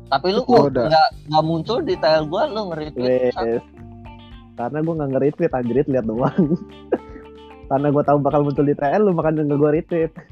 Tapi 0.09 0.27
lu 0.33 0.41
kok 0.41 0.73
nggak 0.73 0.89
nggak 1.29 1.45
muncul 1.45 1.79
di 1.79 1.95
tel 1.95 2.25
gua 2.25 2.49
lu 2.49 2.73
nge-retweet. 2.73 3.35
Karena 4.57 4.79
gua 4.81 4.95
nggak 4.97 5.11
nge-retweet 5.13 5.53
anjir 5.53 5.85
lihat 5.85 6.07
doang. 6.07 6.43
Karena 7.69 7.93
gua 7.93 8.05
tahu 8.05 8.19
bakal 8.21 8.41
muncul 8.43 8.65
di 8.65 8.73
TL 8.73 9.05
lu 9.05 9.13
makanya 9.13 9.45
nggak 9.45 9.61
gua 9.61 9.73
retweet. 9.77 10.13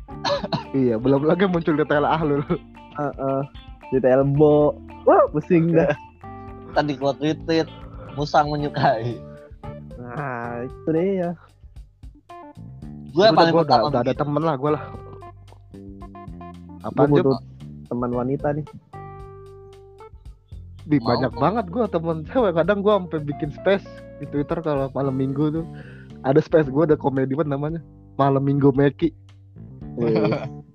Iya, 0.77 1.01
belum 1.01 1.25
lagi 1.25 1.49
muncul 1.49 1.73
detail 1.73 2.05
ahlul. 2.05 2.45
Heeh. 3.01 3.41
Di 3.93 3.99
TL 4.03 4.29
Bo. 4.37 4.77
Wah, 5.09 5.25
pusing 5.33 5.73
dah. 5.73 5.89
Tadi 6.77 6.97
gua 7.01 7.17
retweet. 7.17 7.65
Musang 8.13 8.53
menyukai. 8.53 9.17
Nah, 9.97 10.65
itu 10.65 10.89
deh 10.93 11.09
ya. 11.25 11.31
Gue 13.13 13.27
paling 13.33 13.53
gua 13.57 13.65
pertama 13.65 13.89
udah 13.89 14.01
ada 14.05 14.13
temen 14.13 14.43
lah 14.45 14.57
gua 14.61 14.71
lah. 14.77 14.85
Gua 16.93 16.93
Apaan 16.93 17.09
Jup? 17.17 17.25
butuh 17.25 17.37
teman 17.89 18.11
wanita 18.13 18.49
nih. 18.53 18.67
Di 20.87 20.97
Mau 21.01 21.07
banyak 21.09 21.33
kok. 21.33 21.41
banget 21.41 21.65
gua 21.73 21.85
temen 21.89 22.17
cewek. 22.29 22.53
Kadang 22.53 22.79
gua 22.85 23.01
sampai 23.01 23.21
bikin 23.25 23.51
space 23.57 23.87
di 24.21 24.29
Twitter 24.29 24.61
kalau 24.61 24.93
malam 24.93 25.17
minggu 25.17 25.63
tuh. 25.63 25.67
Ada 26.27 26.43
space 26.43 26.67
gua 26.69 26.85
ada 26.85 26.99
komedi 26.99 27.33
banget 27.33 27.55
namanya. 27.55 27.81
Malam 28.19 28.43
minggu 28.43 28.75
Meki. 28.75 29.15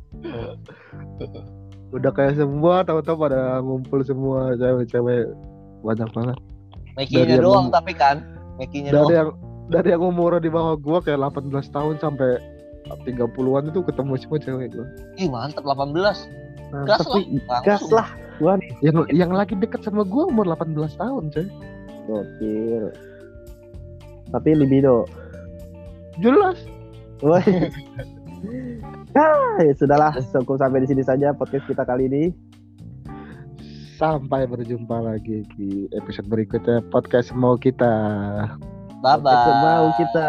Udah 1.91 2.11
kayak 2.15 2.39
semua 2.39 2.87
tahu-tahu 2.87 3.27
pada 3.27 3.59
ngumpul 3.59 3.99
semua 4.01 4.55
cewek-cewek 4.55 5.27
banyak 5.83 6.07
banget. 6.15 6.37
Makinya 6.95 7.19
Dari 7.19 7.33
yang- 7.35 7.43
doang 7.43 7.67
tapi 7.67 7.91
kan. 7.91 8.23
Makinya 8.55 8.89
Dari 8.89 8.95
doang. 8.97 9.11
yang 9.11 9.29
dari 9.67 9.87
yang 9.91 10.03
umurnya 10.03 10.39
di 10.39 10.51
bawah 10.51 10.75
gua 10.75 10.99
kayak 10.99 11.19
18 11.21 11.51
tahun 11.69 11.95
sampai 11.99 12.39
30-an 13.03 13.71
itu 13.71 13.79
ketemu 13.83 14.13
semua 14.17 14.39
cewek 14.39 14.67
gua. 14.71 14.87
Ih 15.15 15.27
mantep 15.27 15.63
18. 15.63 16.27
nah, 16.71 16.83
Gas 16.87 17.03
tapi 17.03 17.39
lah. 17.43 17.61
gas 17.63 17.83
lah 17.91 18.07
gua 18.39 18.55
nih. 18.55 18.71
Yang 18.81 18.95
yang 19.11 19.31
lagi 19.31 19.55
deket 19.55 19.83
sama 19.83 20.03
gua 20.03 20.31
umur 20.31 20.47
18 20.47 20.95
tahun, 20.95 21.23
coy. 21.29 21.47
Gokil. 22.07 22.85
Tapi 24.31 24.49
libido. 24.55 25.03
Jelas. 26.21 26.57
Woi. 27.25 27.41
ah, 29.17 29.57
ya 29.65 29.73
sudahlah, 29.73 30.13
cukup 30.21 30.61
sampai 30.61 30.85
di 30.85 30.93
sini 30.93 31.01
saja 31.01 31.33
podcast 31.33 31.65
kita 31.65 31.81
kali 31.81 32.05
ini. 32.05 32.23
Sampai 33.97 34.45
berjumpa 34.45 35.01
lagi 35.01 35.45
di 35.57 35.85
episode 35.97 36.29
berikutnya 36.29 36.85
podcast 36.93 37.33
mau 37.33 37.57
kita. 37.57 37.93
Bye 39.01 39.17
bye. 39.17 39.29
Podcast 39.29 39.61
mau 39.65 39.85
kita 39.97 40.25